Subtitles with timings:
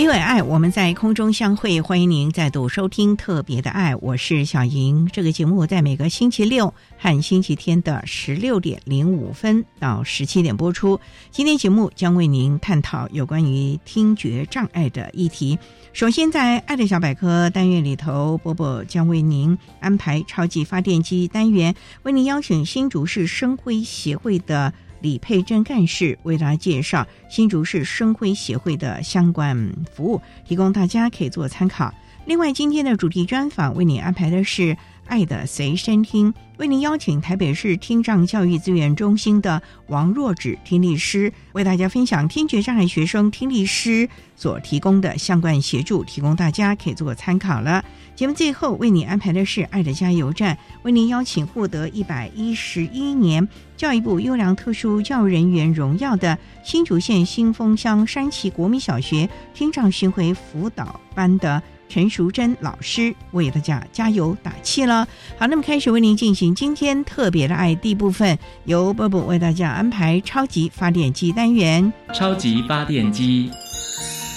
[0.00, 1.78] 因为爱，我们在空中相会。
[1.82, 5.06] 欢迎您再度收听《特别的爱》，我是小莹。
[5.12, 10.98] 这个节目在每个星期六和星期天的十六点零五分到十七点播出。
[11.30, 15.58] 今天节目将为您探讨有关于听觉障碍的议题。
[15.92, 24.72] 首先，在“爱的小百科”单元里头，波波将为您安排超级发电机单元，为您邀请新竹市生辉协会的。
[25.00, 31.92] 李佩珍干事为大家介绍新竹市生辉协会的相关服务，提供大家可以做参考。
[32.26, 34.76] 另外，今天的主题专访为你安排的是。
[35.10, 47.84] 爱的随身听，为您邀请台北市听障教育资源中心的王若芷听力师，为大家分享听觉障碍学生听力师所提供的相关协助，提供大家可以做参考了。
[48.14, 61.60] 节目最后为你安排的是爱的加油站，为您邀请获得一百一十一年教育部优良特殊教育人员荣耀的新竹县新丰乡山崎国民小学听障巡回辅导班的。
[61.90, 65.06] 陈淑贞老师为大家加油打气了。
[65.36, 71.92] 好，那么开始为您进行今天特别的爱第一部分，由波波为大家安排超级发电机单元。
[72.14, 73.50] 超级发电机，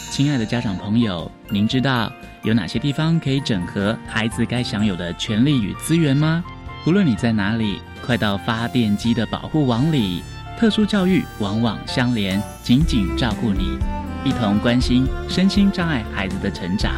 [0.10, 6.44] 亲爱的家长朋友，您知道有哪些地方可以整合孩子该享有的权利与资源吗？
[6.88, 10.24] 无论你在哪里，快到发电机的保护网里。
[10.58, 13.78] 特殊教育往往相连，紧紧照顾你，
[14.24, 16.92] 一同关心身心障碍孩子的成长。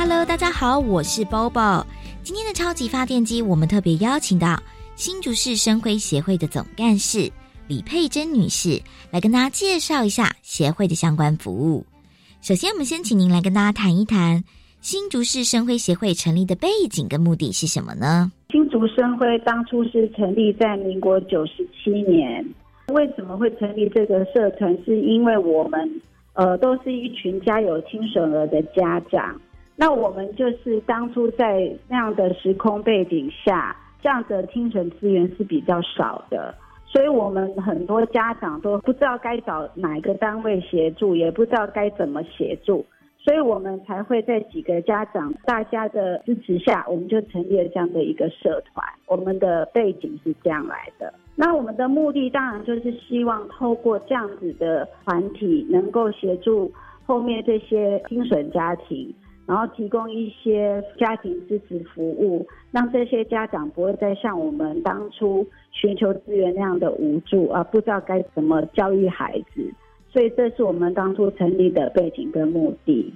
[0.00, 1.84] Hello，大家好，我是 Bobo。
[2.22, 4.56] 今天的超级发电机，我们特别邀请到
[4.94, 7.28] 新竹市生辉协会的总干事
[7.66, 11.84] 李佩珍女士来跟大家介绍一下协会的相关服务。
[12.40, 14.44] 首先，我们先请您来跟大家谈一谈
[14.80, 18.30] 新竹市生辉协会成立的背景跟目的是什么呢？
[18.52, 22.46] 新竹生辉当初是成立在民国九十七年，
[22.92, 24.72] 为什么会成立这个社团？
[24.84, 26.00] 是因为我们
[26.34, 29.34] 呃都是一群家有听损儿的家长。
[29.80, 36.52] 那我们就是当初在那样的时空背景下，这样的听损资源是比较少的，
[36.84, 42.84] 所以我们很多家长都不知道该找哪一个单位协助，也不知道该怎么协助，
[43.20, 48.84] 所以我们才会在几个家长大家的支持下，我们就成立了这样的一个社团。
[49.06, 51.14] 我们的背景是这样来的。
[51.36, 56.68] 那我们的目的当然就是希望透过这样子的团体，能够协助
[57.06, 59.14] 后面这些听损家庭。
[59.48, 69.72] 然后提供一些家庭支持服务，让这些家长不会再像我们当初寻求资源那样的无助啊，不知道该怎么教育孩子。
[70.12, 73.14] 所以这是我们当初成立的背景跟目的，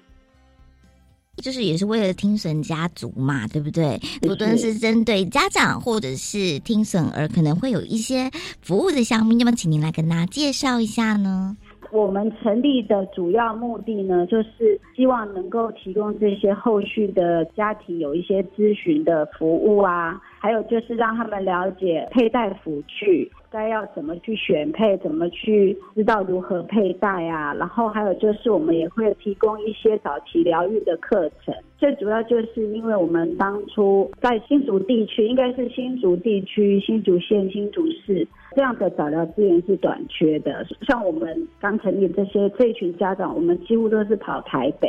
[1.37, 4.01] 就是也是为了听损家族嘛，对不对？
[4.23, 8.31] 不论是针对家长或者是听损儿，可能会有一些
[8.63, 11.57] 服务的项目，要么请您来跟大家介绍一下呢？
[11.93, 27.53] 我们成立的主要目的呢，就是希望能够提供这些后续的家庭有一些咨询的服务啊，还有就是让他们了解佩戴辅具该要怎么去选配，怎么去知道如何佩戴啊。
[27.55, 31.55] 然后还有就是我们也会提供一些早期疗愈的课程。
[31.77, 38.27] 最主要就是因为我们当初在新竹地区，应该是新竹地区、新竹县、新竹市。
[38.55, 44.89] 这样的早疗资源是短缺的，像我们刚成立这些这一群家长，我们几乎都是跑台北，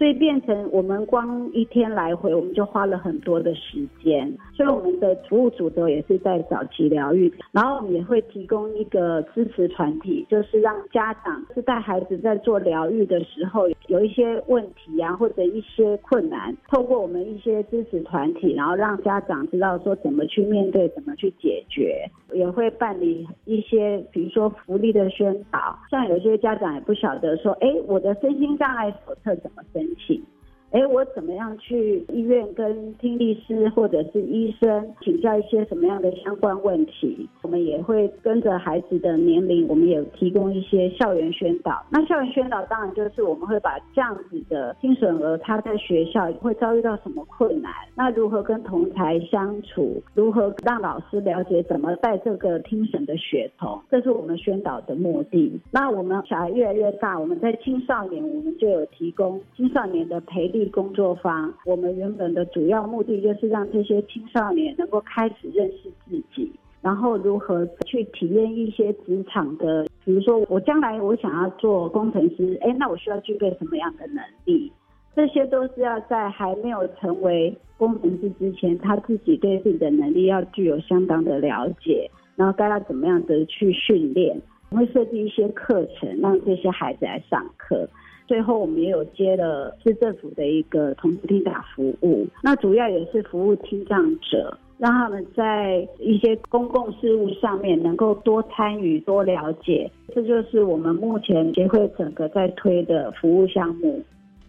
[0.00, 4.34] 所以变成我们光一天来回，我们就花了很多的时间。
[4.54, 30.29] 所以我们的服务主轴也是在早期疗愈，然后我们也会提供一个支持团体，就是让家长是带孩子在做疗愈的时候有一些问题啊，或者一些困难，透过我们一些支持团体，然后让家长知道说怎么去面对，怎么去解决，也会办理一些比如说福利的宣导，像有些家长也不晓得说，哎，我的身心障碍手册怎么申请？
[30.72, 37.28] 哎，我怎么样去医院跟听力师或者是医生请教一些什么样的相关问题？
[37.42, 41.84] 我们也会跟着孩子的年龄，我们也提供一些校园宣导。
[41.90, 55.60] 那校园宣导当然就是我们会把这样子的听损儿他在学校会遭遇到什么困难，那如何跟同才相处，如何让老师了解怎么带这个听损的学童，这是我们宣导的目的。
[55.72, 60.59] 那我们小孩越来越大，我们在青少年我们就有提供青少年的培力。
[60.66, 66.50] 工作坊，我们原本的主要目的就是让这些青少年能够开始认识自己，
[66.82, 74.70] 然后如何去体验一些职场的，比如说我将来我想要做工程师，哎，那我需要具备什么样的能力？
[75.16, 84.40] 这些都是要在还没有成为工程师之前，他自己对自己的能力要具有相当的了解，然后该要怎么样的去训练？
[84.70, 87.88] 我会设计一些课程，让这些孩子来上课。
[88.30, 99.90] 最后，我们也有接了市政府的一个同步听打服务，那主要也是服务听障者，让他们在一些公共事务上面能够多参与、多了解。
[100.14, 104.00] 这就是我们目前协会整个在推的服务项目。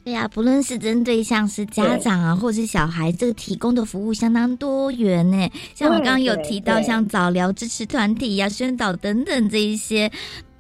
[0.04, 5.50] 对呀，不论是针对像是家长啊，或者是小孩，这个提供的服务相当多元呢。
[5.74, 10.12] 像我刚刚有提到，像早疗支持团体呀、宣导等等这一些。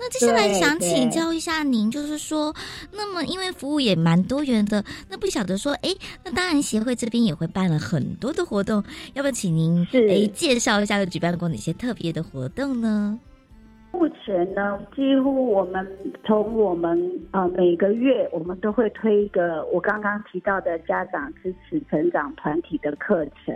[0.03, 2.51] 那接下来想请教一下您，就是说，
[2.91, 5.89] 那么因为服务也蛮多元的，那不晓得说，哎，
[6.25, 8.83] 那当然协会这边也会办了很多的活动，
[9.13, 13.19] 要不要请您哎介绍一下有举办过哪些特别的活动呢？
[13.91, 15.87] 目前呢，几乎我们
[16.25, 16.97] 从我们
[17.29, 23.55] 呃每个月我们都会推一个我刚刚提到的家长支持成长团体的课程。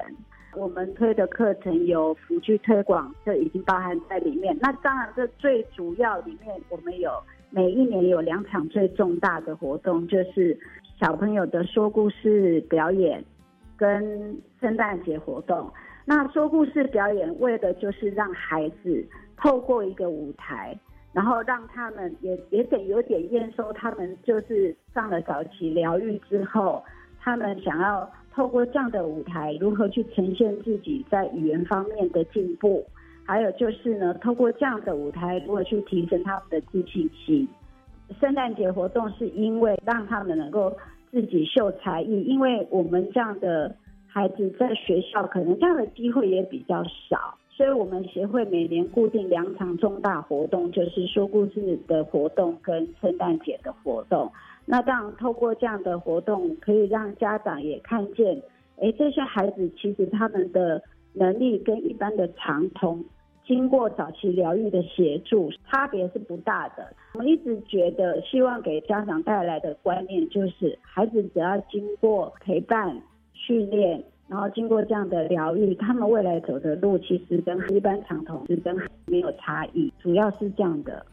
[0.56, 4.58] 我们推的课程有辅具推广，这已经包含在里面。
[4.62, 7.12] 那当然，这最主要里面我们有
[7.50, 10.58] 每一年有两场最重大的活动，就是
[11.00, 13.24] 小朋友的说故事表演
[13.76, 15.72] 跟圣诞节活动。
[16.06, 19.06] 那说故事表演为的就是让孩子
[19.38, 20.78] 透过一个舞台，
[21.14, 26.84] 然后让他们也也得有点验收他们就是上了早期疗愈之后，
[27.20, 28.10] 他们想要。
[28.36, 32.86] 透过这样的舞台，如何去呈现自己在语言方面的进步？
[33.26, 37.48] 还有就是呢，透过这样的舞台，如何去提升他们的自信心？
[38.20, 40.76] 圣诞节活动是因为让他们能够
[41.12, 43.74] 自己秀才艺，因为我们这样的
[44.06, 54.30] 孩子在学校可能这样的机会也比较少，所以我们协会每年固定两场重大活动，就是说故事的活动跟圣诞节的活动。
[54.66, 58.42] 那当然，透过这样的活动，可以让家长也看见，
[58.82, 60.82] 哎，这些孩子其实他们的
[61.14, 63.06] 能力跟一般的长童，
[63.46, 66.92] 经过早期疗愈的协助，差别是不大的。
[67.14, 73.00] 我一直觉得，希望给家长带来的观念就是，孩子只要经过陪伴、
[73.34, 78.76] 训练，然后经过这样的疗愈，他们未来走的路其实跟一般长童是跟
[79.06, 81.06] 没有差异，主要是这样的。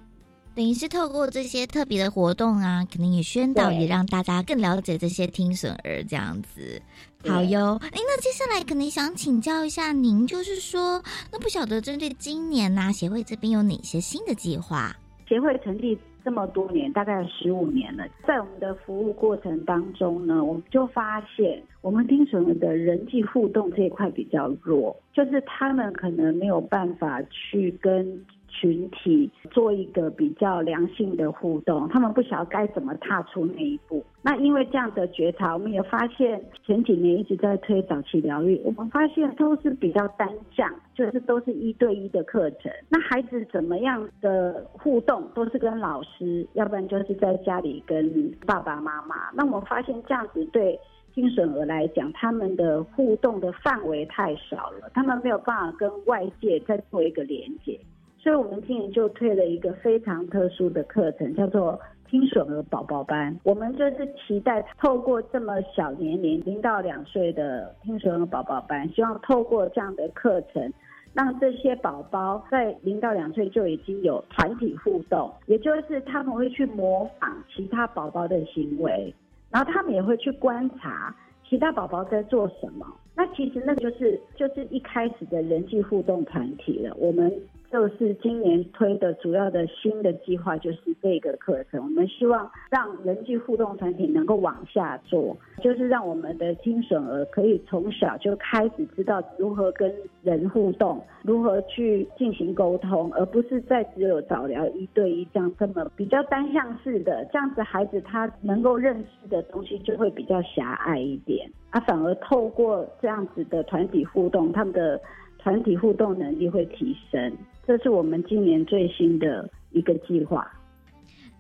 [0.55, 6.81] 等于是透过这些特别的活动啊，可能也宣导，也让大家更了解这些听损儿这样子。
[7.27, 14.95] 好哟，哎，那接下来可能想请教一下您，就是说，那不晓得针对今年呢，协会这边有哪些新的计划？
[15.27, 28.23] 协会成立这么多年，大概十五年了，在我们的服务过程当中呢，我们就发现，我们听损儿的人际互动这一块比较弱，就是他们可能没有办法去跟。
[28.53, 34.05] 群体做一个比较良性的互动，他们不晓得该怎么踏出那一步。
[34.23, 42.71] 那因为这样的觉察，我们也发现前几年一直在推早期疗愈，我们发现都是比较单向，就是都是一对一的课程。
[42.89, 49.31] 那孩子怎么样的互动，都是跟老师，要不然就是在家里跟爸爸妈妈。
[49.35, 50.79] 那我们发现这样子对
[51.15, 57.81] 听损儿来讲，他们的互动的范围太少了，他们没有办法跟外界再做一个连接。
[58.23, 61.77] 所以，我们今年就推了一个非常特殊的课程，叫做
[62.09, 63.37] 听损儿宝宝班。
[63.43, 70.73] 我们就是期待透过这么小年龄，零到两岁的听损儿宝宝班，希望透过这样的课程，
[71.13, 79.13] 让这些宝宝在零到两岁就已经有团体互动，也就是他们会去模仿其他宝宝的行为，
[79.51, 81.13] 然后他们也会去观察
[81.49, 82.87] 其他宝宝在做什么。
[83.17, 86.95] 那其实那就是就是一开始的人际互动团体了。
[87.01, 87.29] 我们。
[87.73, 91.83] 就是今年推的主要的新的计划，就是这个课程。
[91.83, 99.91] 我们希望让人际互动团体能够往下做，就是让我们的听损儿可以从小就开始知道如何跟
[100.23, 107.27] 人互动，如何去进行沟通，而不是再只有早疗一对一这样这么比较单向式的。
[107.33, 115.01] 这样子孩子他能够认识的东西就会比较狭隘一点，他反而透过这样子的团体互动，他们的
[115.43, 117.37] 团体互动能力会提升。
[117.67, 120.47] 这是我们今年最新的一个计划，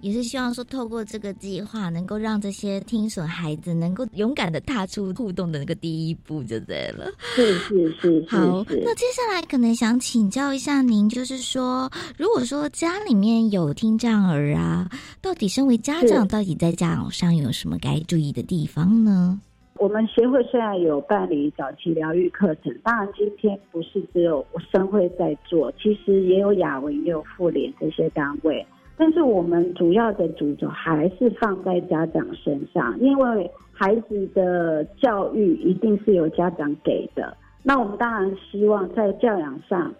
[0.00, 7.10] 也是希望说透过这个计划，能够让这些听损孩子能够勇敢的踏出互动的那个第一步，就对了。
[7.20, 8.24] 是是是。
[8.28, 14.88] 好，那接下来可能想请教一下您，就是说，如果说家里面有听障儿啊，
[15.20, 19.40] 到底身为家长，到底在教养上有什么该注意的地方呢？
[19.78, 28.64] 我们协会虽然有办理早期疗愈课程，当然今天不是只有生会在做，其实也有雅文、也有妇联这些单位。
[28.96, 37.36] 但是我们主要的主轴还是放在家长身上，因为孩子的教育一定是由家长给的。
[37.64, 39.92] 那我们当然希望在教养上。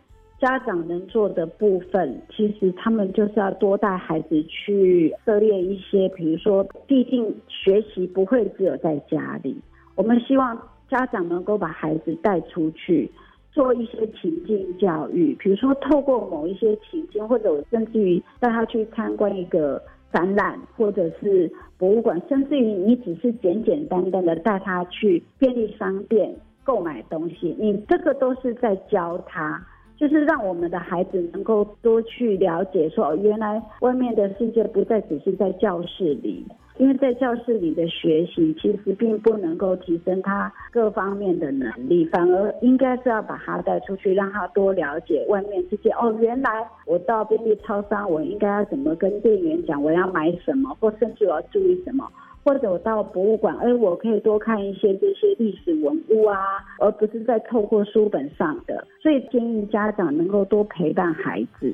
[0.43, 9.57] 家长能做的部分，其实他们就是要多带孩子去涉猎一些，比如说，毕竟学习不会只有在家里。
[9.95, 13.09] 我们希望家长能够把孩子带出去，
[13.53, 19.81] 做一些情境教育，比如说透过某一些情境，或者甚至于带他去参观一个
[20.13, 26.35] 展览，或者是博物馆，甚至于你只是简简单单的带他去便利商店
[26.65, 29.65] 购买东西，你这个都是在教他。
[29.97, 36.45] 就是让我们的孩子能够多去了解，说原来外面的世界不再只是在教室里，
[36.79, 45.91] 因为在教室里的学习其实并不能够提升他各方面的能力，反而应该是要把他带出去，让他多了解外面世界。
[45.91, 52.09] 哦，原来我到便利超商，我应该要怎么跟店员讲我要买什么，或甚至我要注意什么。
[52.45, 56.37] 或者我到博物馆，哎，我可以多看一些这些历史文物啊，
[56.81, 58.87] 而不是在透过书本上的。
[59.01, 61.73] 所以建议家长能够多陪伴孩子，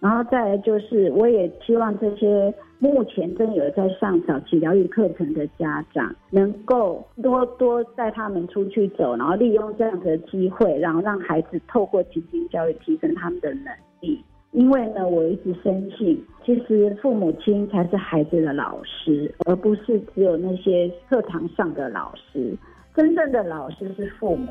[0.00, 14.22] 然后再来就是，我也希望这些目前正有在上早期疗愈课程的家长，能够多多带他们出去走，然后利用这样的机会，然后让孩子透过情境教育提升他们的能力。
[14.54, 22.56] 因为呢，我一直深信，其实父母亲才是孩子的老师，而不是只有那些课堂上的老师。
[22.94, 24.46] 真正的老师是父母。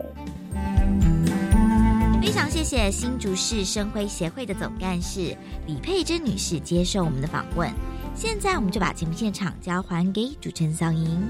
[2.22, 5.36] 非常谢谢新竹市生辉协会的总干事
[5.68, 7.70] 李佩珍女士接受我们的访问。
[8.14, 11.22] 现在，我们就把节目现场交还给主持人桑莹。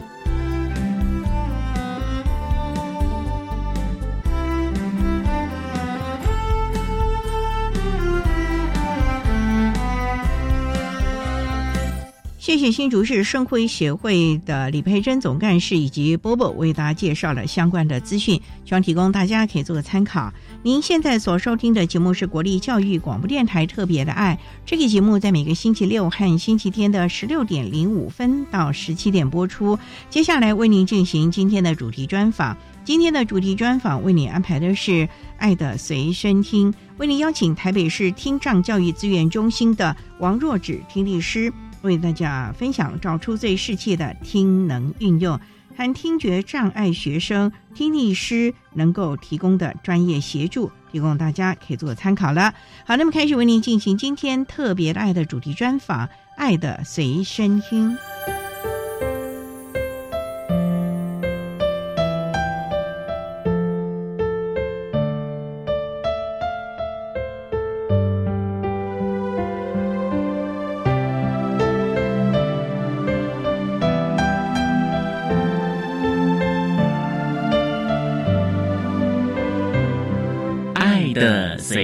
[12.44, 18.36] 谢谢新竹市圣辉协会的李佩珍总干事以及波波为大家介绍了相关的资讯，
[18.66, 20.30] 希望提供大家可以做个参考。
[20.62, 29.80] 您现在所收听的节目是国立教育广播电台特别的爱，这个节目在每个星期六和星期天的十六点零五分到十七点播出。
[30.10, 34.92] 接下来为您进行今天的主题专访，今天的主题专访为您安排的是
[35.38, 41.50] 《爱的随身听》，为您邀请台北市听障教育资源中心的王若芷听力师。
[41.84, 45.40] 为大家分享找出最适切的听能运用，
[45.78, 52.54] 和听觉障碍学生听力师能够提供的专业协助，提供大家可以做参考了。
[52.86, 57.92] 好，那么开始为您进行今天特别的爱的主题专访，《爱的随身听》。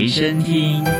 [0.10, 0.99] 随身听。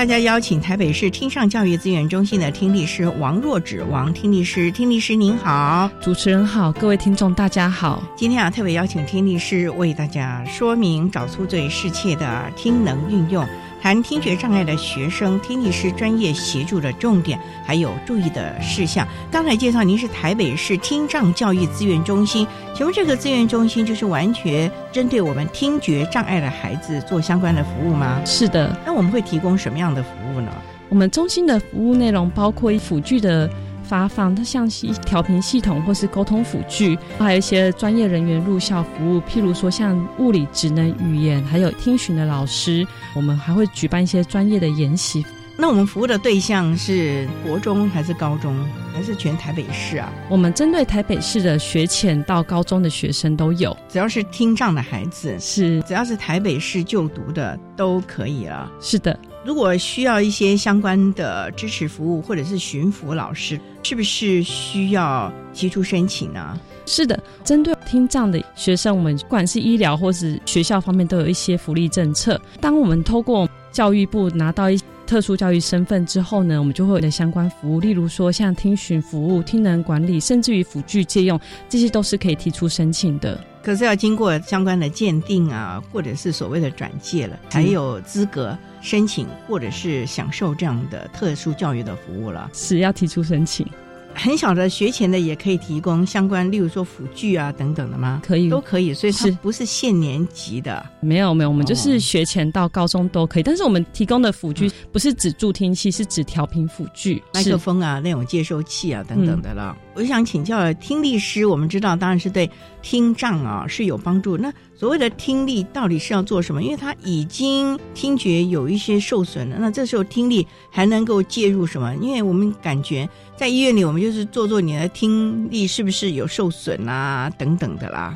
[0.00, 8.02] 大家邀请台北市听上教育资源中心的听力师王若芷王听力师，听力师您好，主持人好，各位听众大家好。
[8.16, 13.46] 今天啊，特别邀请听力师为大家说明找出最适切的听能运用。
[13.80, 19.08] 谈听觉障碍的学生听力师专业协助的重点，还有注意的事项。
[19.30, 28.20] 刚才介绍您是台北市听障教育资源中心，请问这个资源中心就是完全针对我们听觉障碍的孩子做相关的服务吗？
[28.26, 28.76] 是的。
[28.84, 30.52] 那我们会提供什么样的服务呢？
[30.90, 33.48] 我们中心的服务内容包括辅具的。
[33.90, 42.86] 发放，它像是调频系统或是沟通辅具，还有一些专业人员入校服务，譬如说像物理、职能、语言，还有听询的老师。
[43.16, 45.26] 我们还会举办一些专业的研习。
[45.56, 48.56] 那我们服务的对象是国中还是高中，
[48.94, 50.08] 还是全台北市啊？
[50.28, 58.70] 我们针对台北市的学前到高中的学生都有，只要是听障的孩子，是只要是台北市就读的都可以了。
[58.80, 59.18] 是的。
[59.42, 66.60] 如果需要一些相关的支持服务，或者是巡抚老师，是不是需要提出申请呢？
[66.84, 72.40] 是的，针对听障的学生，我们不管是医疗或是学校方面，都有一些福利政策。
[72.60, 83.42] 当我们透过教育部拿到一特殊教育身份之后呢，我们就会有的相关服务，例如说像听询服务、听能管理，甚至于辅具借用，这些都是可以提出申请的。
[83.62, 92.50] 可是要经过相关的鉴定啊，或者是所谓的转介了，才有资格申请或者是享受这样的特殊教育的服务了。
[92.54, 93.66] 是要提出申请。
[94.14, 98.20] 很小的学前的也可以提供相关，例如说辅具啊等等的吗？
[98.24, 98.92] 可以，都可以。
[98.92, 100.84] 所以它不是限年级的。
[101.00, 103.42] 没有没有，我们就是学前到高中都可以。
[103.42, 109.76] 但是我们提供的辅具不是指助听器，是指调频辅具，麦克风啊那种接收器啊等等的了。
[109.94, 112.48] 我想请教听力师，我们知道当然是对
[112.82, 114.36] 听障啊是有帮助。
[114.36, 116.62] 那所谓的听力到底是要做什么？
[116.62, 121.94] 因为他已经听觉有一些受损了，那这时候听力还能够介入什么？
[121.96, 123.08] 因为我们感觉
[123.40, 128.14] 在医院里，我们就是做做你的听力是不是有受损啊等等的啦。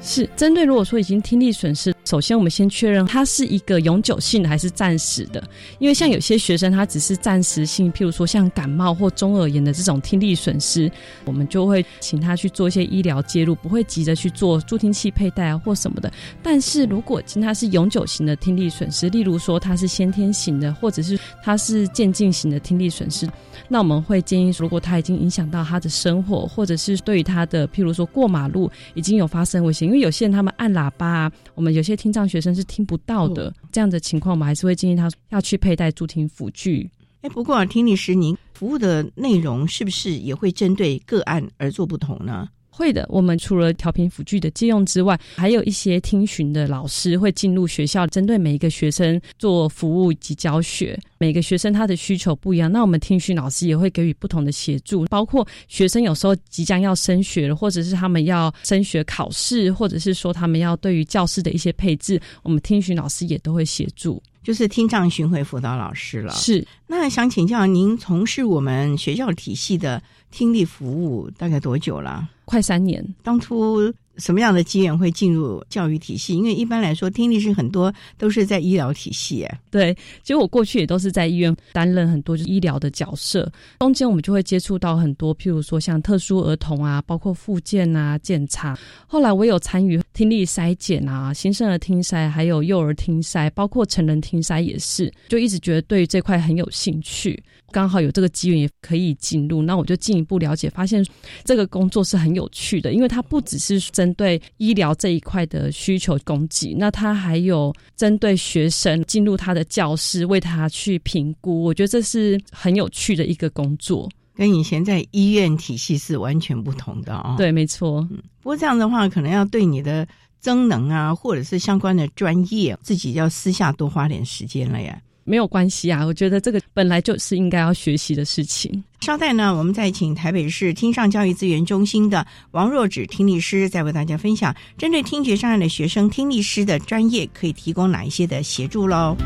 [0.00, 5.42] 是针对如果说已经听力损失，首先我们先确认它是一个永久性的还是暂时的，
[5.78, 10.90] 因为像有些学生他只是暂时性，譬如说像感冒或中耳炎的这种听力损失，
[11.24, 16.12] 我们就会请他去做一些医疗介入，不会急着去做助听器佩戴啊或什么的。
[16.42, 23.28] 但是如果今他是永久型的听力损失，例如说他是先天型的，或者是他是渐进型的听力损失。
[23.68, 36.90] 那我们会建议，如果他已经影响到他的生活，或者是对于他的，譬如说过马路已经有发生危险，因为有些人他们按喇叭，啊，我们有些听障学生是听不到的，这样的情况，我们还是会建议他要去佩戴助听辅具。
[37.22, 42.48] 哎，不过听力师，您服务的内容是不是也会针对个案而做不同呢？
[42.74, 50.98] 会的，我们除了调频辅具的借用之外，还有一些听询的老师会进入学校，针对每一个学生做服务及教学。
[51.18, 64.20] 每个学生他的需求不一样，那我们听询老师也会给予不同的协助，包括学生有时候即将要升学了，或者是他们要升学考试，或者是说他们要对于教室的一些配置，我们听询老师也都会协助。
[64.42, 66.34] 就是听障巡回辅导老师了。
[66.34, 72.28] 是，那想请教您，从事我们学校体系的听力服务大概多久了？
[72.44, 73.06] 快三年。
[73.22, 73.94] 当初。
[74.18, 76.34] 什么样的机缘会进入教育体系？
[76.34, 79.48] 因为一般来说，听力是很多都是在医疗体系。
[79.70, 88.78] 对，其实我过去也都是在医院担任很多就医疗的角色，中间我们就会接触到很多，譬如说像特殊儿童啊，包括复健啊、检查。
[89.06, 97.42] 后来我有参与听力筛检啊、新生儿听筛，还有幼儿听筛，包括成人听筛也是，就一直觉得对这块很有兴趣。
[97.72, 101.04] 刚好有这个机缘也可以进入，那我就进一步了解，发现
[101.44, 117.34] 这个工作是很有趣的，因为它不只是针对医疗这一块的需求供给，那它还有针对学生进入他的教室为他去评估，我觉得这是很有趣的一个工作，跟以前在医院体系是完全不同的啊。
[117.36, 118.06] 对，没错。
[118.10, 120.06] 嗯，不过这样的话，可能要对你的
[120.38, 125.00] 增能啊，或者是相关的专业，自己要私下多花点时间了呀。
[125.24, 128.82] 没有关系啊，我觉得这个本来就是应该要学习的事情。
[129.00, 139.16] 稍待呢，我们再请台北市听上教育资源中心的王若芷听力师，再为大家分享针对听觉障碍的学生听力师的专业可以提供哪一些的协助喽。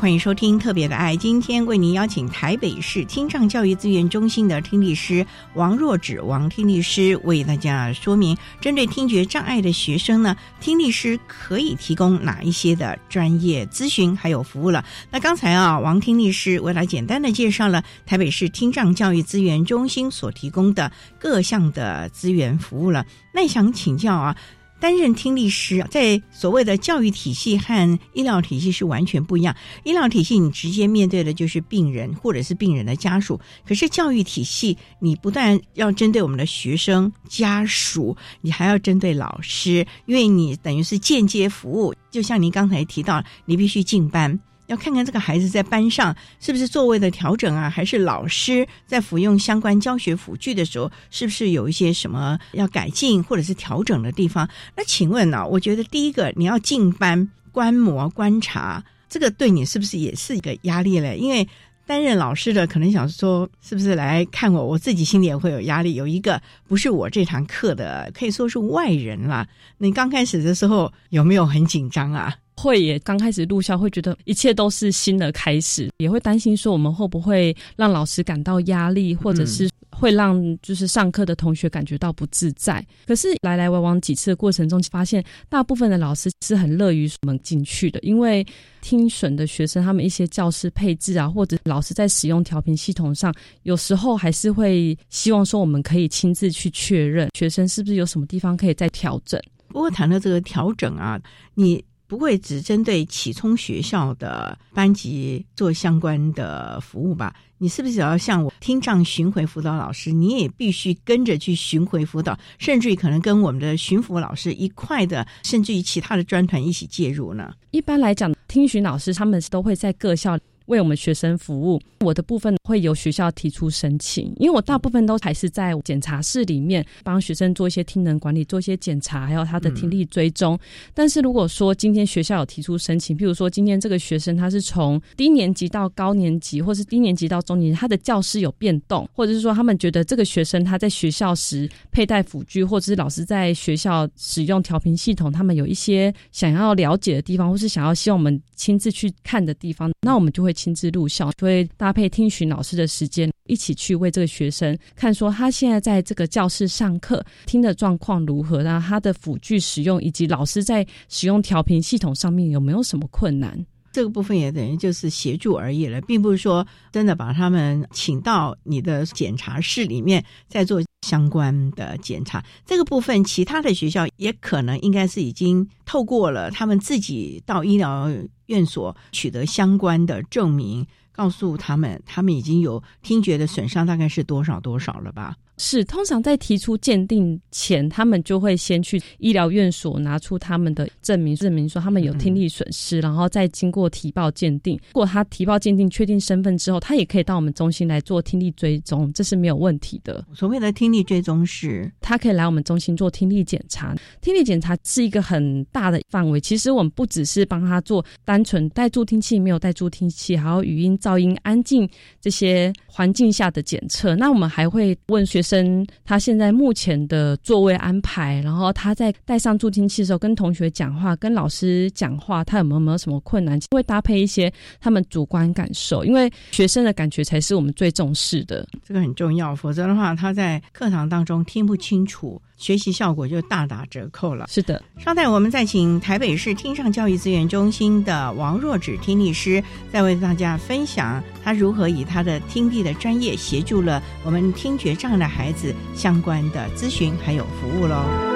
[0.00, 1.14] 欢迎收听《特别的爱》。
[1.18, 14.82] 今天为您邀请台北市听障教育资源中心的听力师王若芷王听力师为大家说明，针对听觉障碍的学生呢，听力师可以提供哪一些的专业咨询还有服务了。
[15.10, 23.04] 那刚才啊，王听力师为了简单的介绍了台北市听障教育资源中心所提供的各项的资源服务了。
[23.34, 24.34] 那想请教啊。
[24.80, 29.54] 担任听力师，在所谓的教育体系和医疗体系是完全不一样。
[29.84, 41.94] 医疗体系你直接面对的就是病人或者是病人的家属，可是教育体系你不但要针对我们的学生家属，你还要针对老师，因为你等于是间接服务。
[42.10, 44.40] 就像您刚才提到，你必须进班。
[44.70, 54.48] 要看看这个孩子在班上是不是座位的调整啊，还是老师在服用相关教学辅具的时候，是不是有一些什么要改进或者是调整的地方？
[54.76, 55.44] 那请问呢？
[55.44, 61.16] 我觉得第一个你要进班观摩观察，这个对你是不是也是一个压力嘞？
[61.16, 61.46] 因为
[61.84, 64.64] 担任老师的可能想说，是不是来看我？
[64.64, 65.94] 我自己心里也会有压力。
[65.94, 69.44] 有一个不是我这堂课的，可以说是外人啦。
[69.78, 72.32] 你刚开始的时候有没有很紧张啊？
[72.60, 82.84] 会也刚开始入校会觉得一切都是新的开始，也会担心说我们会不会让老师感到压力，或者是会让就是上课的同学感觉到不自在。
[83.06, 88.46] 可是来来往往几次的过程中，发现大部分的老师是很乐于我们进去的，因为
[88.82, 99.40] 听损的学生他们一些教师配置啊，或者老师在使用调频系统上，有时候还是会希望说我们可以亲自去确认学生是不是有什么地方可以再调整。
[99.68, 101.18] 不过谈到这个调整啊，
[101.54, 101.82] 你。
[102.10, 107.32] 不会只针对启聪学校的班级做相关的服务吧？
[107.56, 117.54] 你是不是要像我听障巡回辅导老师，你也必须跟着去巡回辅导，甚至于可能跟我们的巡抚老师一块的，甚至于其他的专团一起介入呢？
[117.70, 120.36] 一般来讲，听巡老师他们都会在各校。
[120.70, 130.56] 为我们学生服务，我的部分会由学校提出申请，因为我大部分都还是在检查室里面帮学生做一些听能管理，做一些检查，还有他的听力追踪。
[130.94, 150.54] 但是如果说今天学校有提出申请，譬如说今天这个学生他是从低年级到高年级，或是低年级到中年级，他的教室有变动，或者是说他们觉得这个学生他在学校时佩戴辅具，或者是老师在学校使用调频系统，他们有一些想要了解的地方，或是想要希望我们亲自去看的地方，那我们就会。
[150.60, 163.64] 亲自录校，就会搭配听询老师的时间，一起去为这个学生看，说他现在在这个教室上课听的状况如何，然后他的辅具使用，以及老师在使用调频系统上面有没有什么困难。
[163.92, 172.44] 这个部分也等于就是协助而已了，并不是说真的把他们请到你的检查室里面再做相关的检查。
[172.64, 178.08] 这个部分，其他的学校也可能应该是已经透过了他们自己到医疗
[178.50, 185.36] 院所取得相关的证明，告诉他们他们已经有听觉的损伤，大概是多少多少了吧。
[185.62, 194.74] 是，通常在提出鉴定前，他们就会先去医疗院所拿出他们的证明，证明说他们有听力损失，然后再经过提报鉴定。
[194.88, 200.24] 如果他提报鉴定确定身份之后，他也可以到我们中心来做听力追踪，这是没有问题的。
[200.34, 203.94] 所谓的听力追踪是，他可以来我们中心做听力检查。
[204.22, 211.86] 听力检查是一个很大的范围，其实我们不只是帮他做单纯带助听器、没有带助听器，还有语音、噪音、安静
[212.18, 214.16] 这些环境下的检测。
[214.16, 215.49] 那我们还会问学生。
[215.50, 223.58] 生他现在目前的座位安排，然后他在戴上助听器的时候，跟同学讲话、跟老师讲话，他有没有没有什么困难？
[223.72, 229.54] 会搭配一些他们主观感受，因为学生的感觉才是我们最重视的，这个很重要。
[229.56, 232.40] 否则的话，他在课堂当中听不清楚。
[232.60, 234.44] 学习效果就大打折扣了。
[234.46, 248.29] 是的，稍待，我们再请台北市听障教育资源中心的王若芷听力师，再为大家分享他如何以他的听力的专业协助了我们听觉障碍的孩子相关的咨询还有服务喽。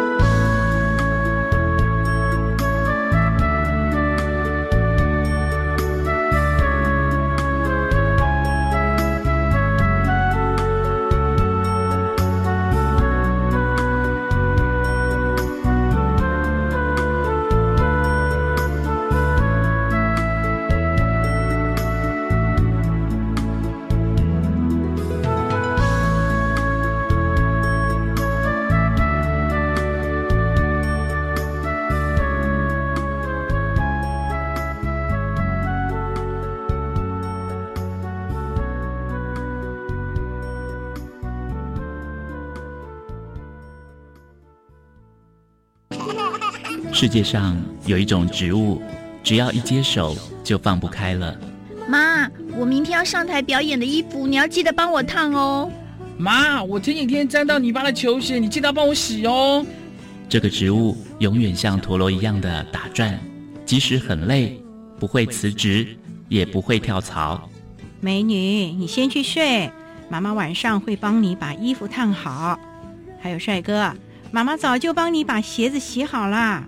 [47.05, 48.81] 世界上有一种植物，
[49.23, 51.37] 只要一接手，就放不开了。
[51.87, 55.71] 妈，我明天要上台表演的衣服，你要记得帮我烫哦。
[56.17, 59.67] 妈，我前几天沾到泥巴的球鞋，你记得帮我洗哦。
[60.31, 63.21] 这个植物永远像陀螺一样的打转，
[63.67, 64.59] 即使很累，
[64.99, 65.87] 不会辞职，
[66.31, 67.51] 也不会跳槽。
[68.01, 68.35] 美女，
[68.73, 69.71] 你先去睡，
[70.09, 72.59] 妈妈晚上会帮你把衣服烫好。
[73.21, 73.93] 还有帅哥，
[74.31, 76.67] 妈妈早就帮你把鞋子洗好啦。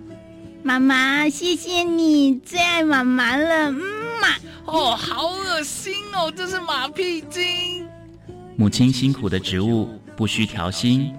[0.67, 3.79] 妈妈，谢谢你，最爱妈妈了，嗯
[4.21, 4.27] 嘛。
[4.65, 7.87] 哦，好恶心哦，这是马屁精。
[8.57, 11.13] 母亲辛苦的植物不需调薪，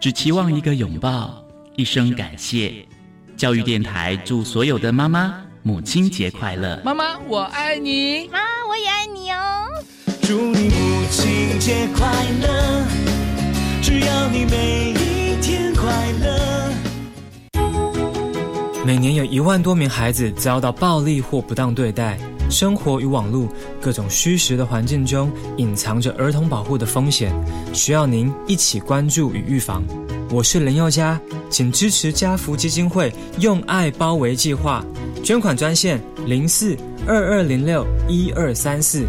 [0.00, 1.44] 只期望一个拥抱，
[1.76, 2.86] 一声感谢。
[3.36, 6.80] 教育电台祝所有的妈妈母亲节快乐！
[6.82, 8.26] 妈妈，我爱你。
[8.32, 8.38] 妈，
[8.70, 9.66] 我也爱你哦。
[10.22, 12.06] 祝你母亲节快
[12.40, 12.86] 乐！
[13.82, 15.84] 只要你每一天快
[16.22, 16.57] 乐。
[18.88, 22.18] 每年有一万多名孩子遭到暴力或不当对待。
[22.48, 23.46] 生活与网络
[23.82, 27.30] 各种虚实的环境中，隐藏着儿童保护的风险，
[27.74, 29.84] 需要您一起关注与预防。
[30.30, 31.20] 我是林宥嘉，
[31.50, 34.82] 请支持家福基金会“用爱包围”计划，
[35.22, 36.74] 捐款专线零四
[37.06, 39.06] 二二零六一二三四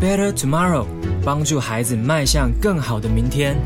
[0.00, 0.86] ，Better Tomorrow，
[1.22, 3.58] 帮助孩子迈向更好的明天。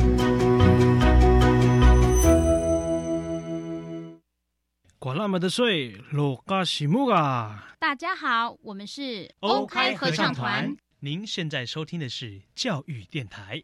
[5.33, 7.75] 么的水，罗嘎西木啊！
[7.79, 10.77] 大家好，我们是 OK 合唱团。
[11.01, 13.63] 您现在收听的是教育电台。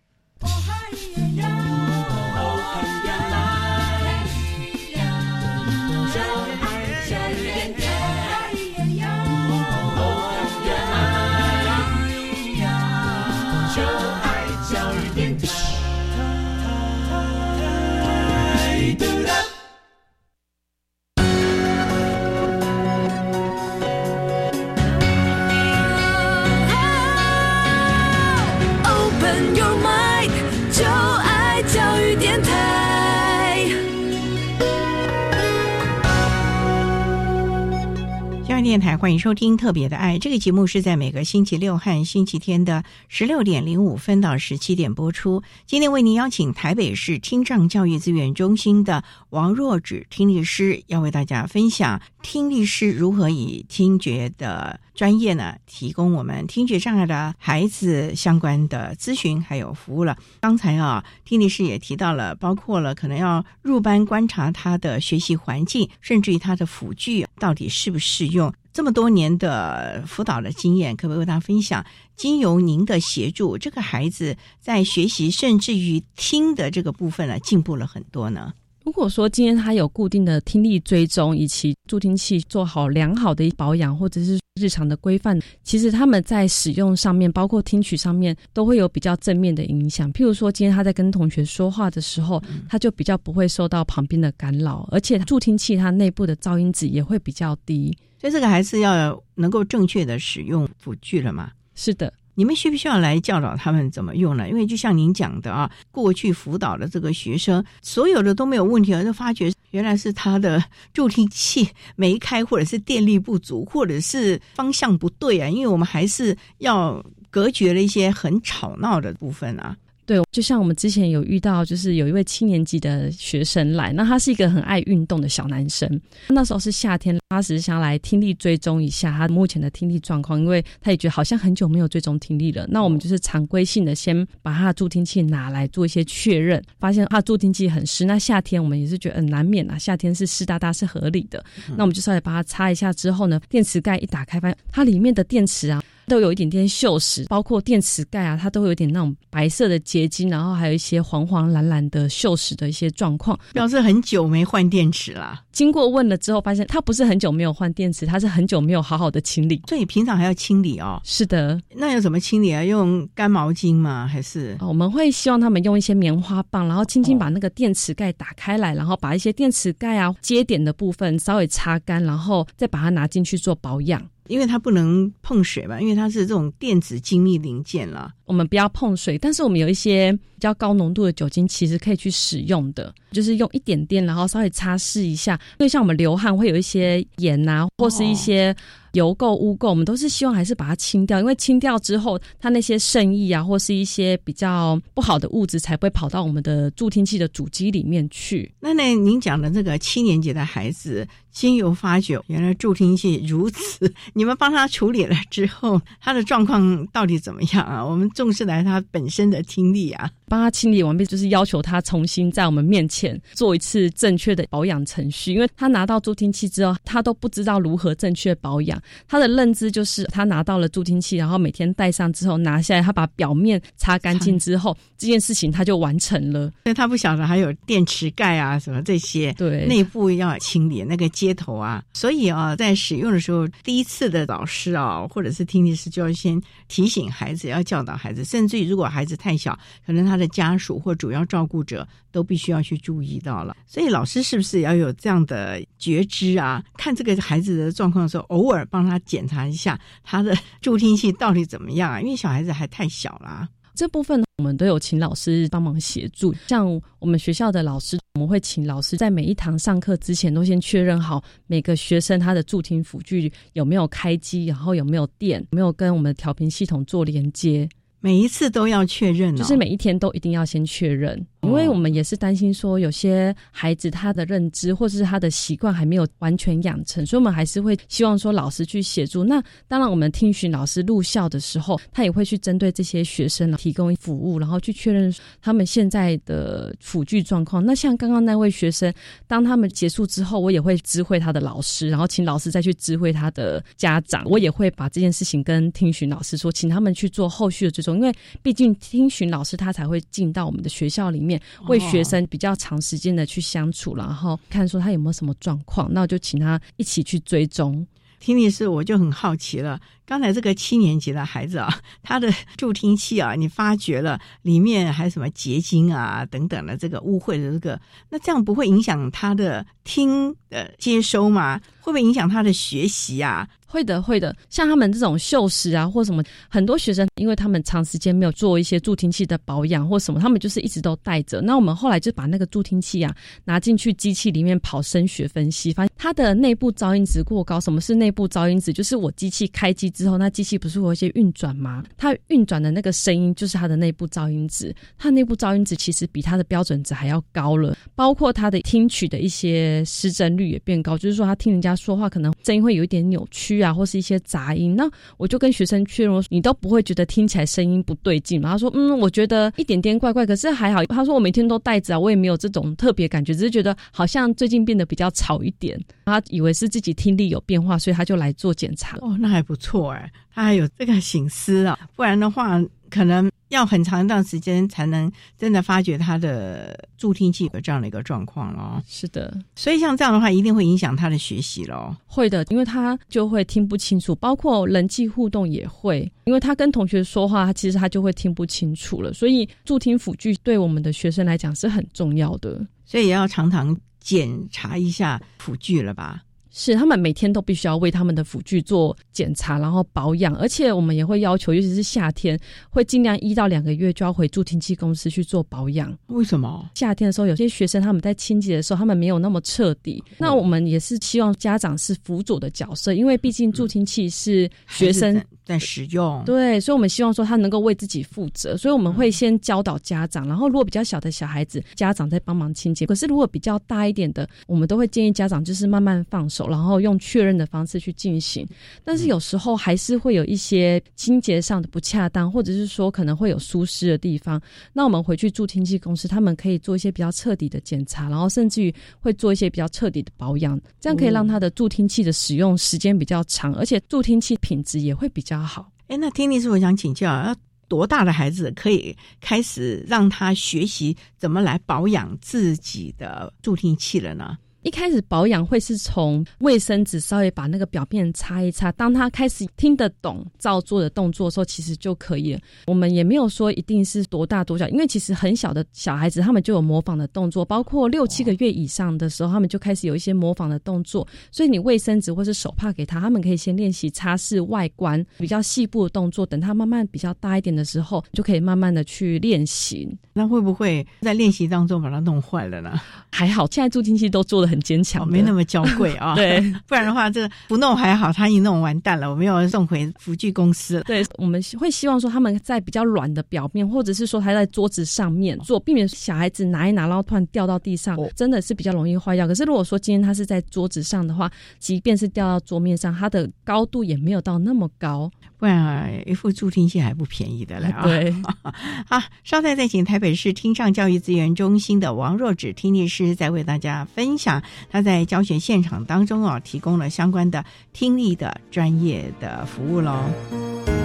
[38.68, 45.42] 电台欢迎收听《特别的爱》这个节目，是在每个星期六和星期天的十六点零五分到十七点播出。
[45.64, 60.16] 今天为您邀请台北市听障教育资源中心的王若芷听力师，要为大家分享听力师如何以听觉的专业呢，提供我们听觉障碍的孩子相关的咨询还有服务了。
[60.40, 68.52] 刚才啊，听力师也提到了，包括了可能要入班观察他的学习环境，甚至于他的辅具到底适不适用。
[68.72, 71.84] 这么多年的辅导的经验，可不可以为大家分享？
[72.14, 78.52] 经由您的协助，这个孩子在学习甚至于听的这个部分呢，进步了很多呢。
[78.88, 90.10] 如果说今天他有固定的听力追踪，以及助听器做好良好的保养，或者是日常的规范，其实他们在使用上面，包括听取上面，都会有比较正面的影响。
[90.14, 97.94] 譬如说，今天他在跟同学说话的时候，他就比较不会受到旁边的干扰，而且助听器它内部的噪音值也会比较低。
[98.18, 101.50] 所以这个还是要能够正确的使用辅具了嘛？
[101.74, 104.48] 是的，你们需不需要来教导他们怎么用呢？
[104.48, 115.48] 因为就像您讲的啊，过去辅导的这个学生，所有的都没有问题，而就发觉原来是他的助听器没开，或者是电力不足，或者是方向不对啊。
[115.48, 119.76] 因为我们还是要隔绝了一些很吵闹的部分啊。
[120.08, 126.00] 对，就像我们之前有遇到，就是有一位七年级的学生来，那他是一个很爱运动的小男生。
[126.28, 132.66] 那时候是夏天，他只是想来听力追踪一下他目前的听力状况，因为他也觉得好像很久没有追踪听力了。
[132.70, 138.06] 那我们就是常规性的先把他的助听器拿来做一些确认，发现他助听器很湿。
[138.06, 141.44] 那夏天我们也是觉得难免啊，夏天是湿哒哒是合理的。
[141.76, 145.82] 那我们就稍微把它擦一下之后呢，电池盖一打开，发现它里面的电池啊。
[146.08, 155.42] 都有一点点锈蚀，包括电池盖啊，它都会有点那种白色的结晶，然后还有一些黄黄蓝蓝的锈蚀的一些状况，表示很久没换电池啦。
[155.52, 159.62] 经过问了之后，发现它不是很久没有换电池，它是很久没有好好的清理。
[159.68, 161.00] 所以平常还要清理哦。
[161.04, 162.64] 是的，那要怎么清理啊？
[162.64, 164.06] 用干毛巾吗？
[164.06, 164.56] 还是？
[164.60, 174.00] 我们会希望他们用一些棉花棒，然后轻轻把那个电池盖打开来，然后把一些电池盖啊接点的部分稍微擦干，然后再把它拿进去做保养。
[174.28, 178.14] 因为它不能碰水吧，因为它是这种电子精密零件了。
[178.28, 185.34] 我们不要碰水，但是我们有一些比较高浓度的酒精，其实可以去使用的，就是用一点点，然后稍微擦拭一下。
[185.58, 188.54] 因为像我们流汗会有一些盐啊，或是一些。
[188.92, 198.50] 油垢、污垢，我们都是希望还是把它清掉，因为清掉之后，它那些渗液啊，或是一些比较不好的物质，才不会跑到我们的助听器的主机里面去。
[198.58, 207.84] 那那您讲的这个七年级的孩子，经由发觉原来助听器如此， 你们帮他处理了之后，他的状况到底怎么样啊？
[207.84, 210.10] 我们重视来他本身的听力啊。
[210.26, 215.32] 帮他清理完毕，就是要求他重新在我们面前做一次正确的保养程序。
[215.32, 218.78] 因为他拿到助听器之后，他都不知道如何正确保养。
[219.06, 226.50] 他的认知就是他拿到了助听器，然后每天戴上之后拿下来，他把表面擦干净之后，这件事情他就完成了。
[226.64, 231.82] 所以他不晓得还有电池盖啊什么这些，对，内部要清理那个接头啊。
[231.94, 240.18] 所以啊，在使用的时候，第一次的老师啊，或者是听力师就要先提醒孩子，要教导孩子，孩子甚至于如果孩子太小，可能他。
[240.18, 246.60] 的家属或主要照顾者都必须要去注意到了，所以老师是不是要有这样的觉知啊？
[246.76, 252.00] 看这个孩子的状况的时候，偶尔帮他检查一下他的助听器到底怎么样啊？
[252.00, 253.48] 因为小孩子还太小啦。
[253.76, 256.34] 这部分我们都有请老师帮忙协助。
[256.48, 256.68] 像
[256.98, 267.68] 我们学校的老师，我们会请老师在每一堂上课之前都先确认好每个学生他的助听辅具有没有开机，然后有没有电，没有跟我们的调频系统做连接。
[268.00, 271.26] 每一次都要确认，就是每一天都一定要先确认。
[271.42, 279.22] 因为我们也是担心说，有些孩子他的认知或者是他的习惯还没有完全养成，所以我们还是会希望说老师去协助。
[279.22, 287.64] 那当然，我们听询老师入校的时候，他也会去针对这些学生提供服务，然后去确认他们现在的辅具状况。
[287.64, 288.92] 那像刚刚那位学生，
[289.26, 294.24] 当他们结束之后，我也会知会他的老师，然后请老师再去知会他的家长。
[294.26, 301.27] 我也会把这件事情跟听询老师说，请他们去做后续的追踪，因为毕竟听询老师他才会进到我们的学校里面。
[301.28, 307.86] 面为学生比较长时间的去相处，然后看说他有没有什么状况，那我就请他一起去追踪。
[308.20, 309.78] 听力师，我就很好奇了。
[310.04, 321.60] 刚才这个七年级的孩子啊， 他的助听器啊，你发觉了里面还有什么结晶啊等等的这个污秽的这个，那这样不会影响他的听呃接收吗？
[321.80, 323.48] 会不会影响他的学习啊？
[323.70, 324.34] 会的，会的。
[324.48, 331.42] 像他们这种锈蚀啊，或什么，很多学生因为他们长时间没有做一些助听器的保养或什么，他们就是一直都带着。
[331.42, 337.60] 那我们后来就把那个助听器啊拿进去机器里面跑声学分析，发现它的内部噪音值过高。
[337.60, 338.72] 什么是内部噪音值？
[338.72, 341.84] 就是我机器开机之后，那机器不是会有一些运转吗？
[341.98, 344.74] 它运转的那个声音就是它的内部噪音值。
[344.96, 353.57] 它内部噪音值其实比它的标准值还要高了，包括它的听取的一些失真率也变高，就是说他听人家说话可能声音会有一点扭曲。
[353.62, 358.50] 啊，或是一些杂音，那我就跟学生确认，你都不会觉得听起来声音不对劲吗？
[358.50, 360.84] 他说，嗯，我觉得一点点怪怪，可是还好。
[360.86, 365.78] 他说，我每天都戴着啊，我也没有这种特别感觉，只是觉得好像最近变得比较吵一点。
[366.06, 368.96] 他以为是自己听力有变化，所以他就来做检查。
[369.00, 373.30] 哦，那还不错哎，他还有这个醒思啊，不然的话可能。
[373.48, 378.82] 要很长一段时间才能真的发觉他的助听器有这样的一个状况哦。
[378.86, 381.96] 是的，所以像这样的话，一定会影响他的学习咯。
[382.06, 389.12] 会的，因为他就会听不清楚，包括人际互动也会，因为他跟同学说话，他其实他就会听不清楚了。
[389.12, 396.22] 所以助听辅具对我们的学生来讲是很重要的，所以也要常常检查一下辅具了吧。
[396.60, 402.36] 是，他们每天都必须要为他们的辅具做检查，然后保养，而且我们也会要求，尤其是夏天，
[402.68, 405.96] 会尽量一到两个月就要回助听器公司去做保养。
[406.08, 406.68] 为什么？
[406.74, 410.02] 夏天的时候，有些学生他们在清洁的时候，他们没有那么彻底。
[410.18, 415.22] 那我们也是希望家长是辅佐的角色，因为毕竟助听器是学生。
[415.48, 422.84] 在使用对，所以我们希望说他能够为自己负责，所以我们会先教导家长，然后如果比较小的小孩子，家长在帮忙清洁。
[422.84, 428.46] 可是如果比较大一点的，我们都会建议家长就是慢慢放手，然后用确认的方式去进行。
[428.84, 434.38] 但是有时候还是会有一些清洁上的不恰当，或者是说可能会有疏失的地方。
[434.74, 445.37] 那我们回去助听器公司，他们可以做一些比较彻底的检查，然后甚至于会做一些比较彻底的保养，这样可以让他的助听器的使用时间比较长，而且助听器品质也会比较。
[445.42, 447.34] 好，哎，那听力师，我想请教，要
[447.68, 454.38] 多大的孩子可以开始让他学习怎么来保养自己的助听器了呢？
[454.62, 462.40] 一开始保养会是从卫生纸稍微把那个表面擦一擦，当他开始听得懂照做的动作的时候，其实就可以了。
[462.66, 471.06] 我们也没有说一定是多大多小，因为其实很小的小孩子他们就有模仿的动作，包括六七个月以上的时候，他们就开始有一些模仿的动作。
[471.30, 479.88] 所以你卫生纸或是手帕给他，他们可以先练习擦拭外观比较细部的动作，等他慢慢比较大一点的时候，就可以慢慢的去练习。
[480.12, 482.80] 那会不会在练习当中把它弄坏了呢？
[483.12, 486.14] 还好，现在助听器都做的很坚强，没那么娇贵啊。
[486.16, 490.82] 对，不然的话，这不弄还好，他一弄完蛋了，我们要送回福具公司了。
[490.84, 499.26] 对，我们会希望说他们在比较软的表面，或者是说他在桌子上面做，避免小孩子拿一拿，然后突然掉到地上，真的是比较容易坏掉。
[499.28, 505.10] 可是如果说今天他是在桌子上的话，即便是掉到桌面上，它的高度也没有到那么高。
[505.38, 507.82] 不然一副助听器还不便宜的了啊！
[507.84, 508.12] 对，
[508.90, 520.77] 好，稍待再请台北市听障教育资源中心的王若芷听力师，再为大家分享他在教学现场当中啊，提供了相关的听力的专业的服务喽。